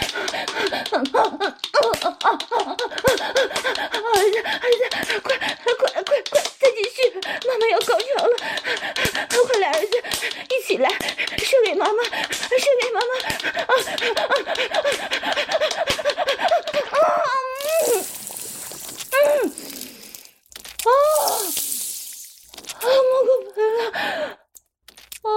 [4.32, 4.82] 子儿子，
[5.22, 6.22] 快快快快，
[6.60, 6.96] 再继续
[7.48, 8.38] 妈妈要高潮了，
[9.46, 10.02] 快来，儿子，
[10.50, 10.90] 一起来，
[11.38, 12.10] 射给妈妈，射
[12.82, 13.08] 给妈妈，
[13.60, 13.68] 啊啊
[14.16, 14.18] 啊
[16.92, 16.94] 啊！
[20.82, 20.88] 啊啊，啊，
[23.76, 24.38] 了，
[25.24, 25.30] 哦，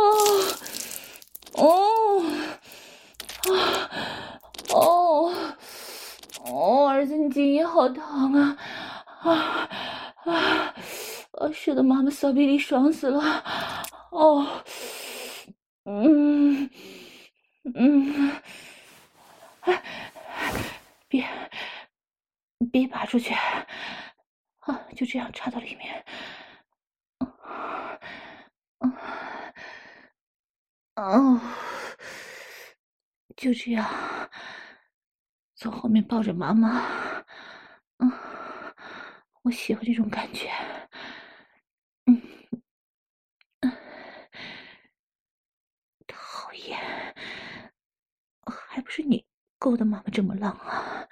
[1.55, 2.23] 哦，
[3.51, 3.57] 啊，
[4.71, 5.33] 哦，
[6.45, 8.57] 哦，儿子，你今夜好疼啊，
[9.23, 9.69] 啊。
[10.25, 10.75] 啊！
[11.33, 11.51] 啊！
[11.55, 13.43] 射得妈妈骚逼里爽死了！
[14.11, 14.47] 哦，
[15.85, 16.69] 嗯
[17.75, 18.33] 嗯，
[19.61, 19.83] 哎，
[21.09, 21.27] 别
[22.71, 23.33] 别拔出去！
[24.59, 26.05] 啊，就这样插到里面。
[28.81, 28.93] 嗯
[30.95, 31.05] 嗯
[31.37, 31.41] 哦，
[33.37, 33.87] 就这样
[35.57, 36.81] 从后面抱着妈妈。
[37.99, 38.13] 嗯。
[39.43, 40.51] 我喜欢这种感觉，
[42.07, 42.21] 嗯，
[46.07, 46.79] 讨厌，
[48.47, 49.25] 还不是你
[49.59, 51.09] 勾的妈妈这么浪啊！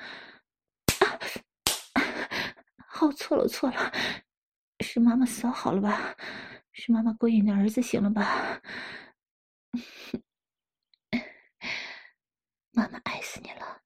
[1.00, 1.18] 啊，
[2.88, 3.92] 好，错了错了，
[4.84, 6.14] 是妈妈骚好了吧？
[6.76, 8.60] 是妈妈勾引的儿子行了吧？
[12.70, 13.82] 妈妈爱死你了。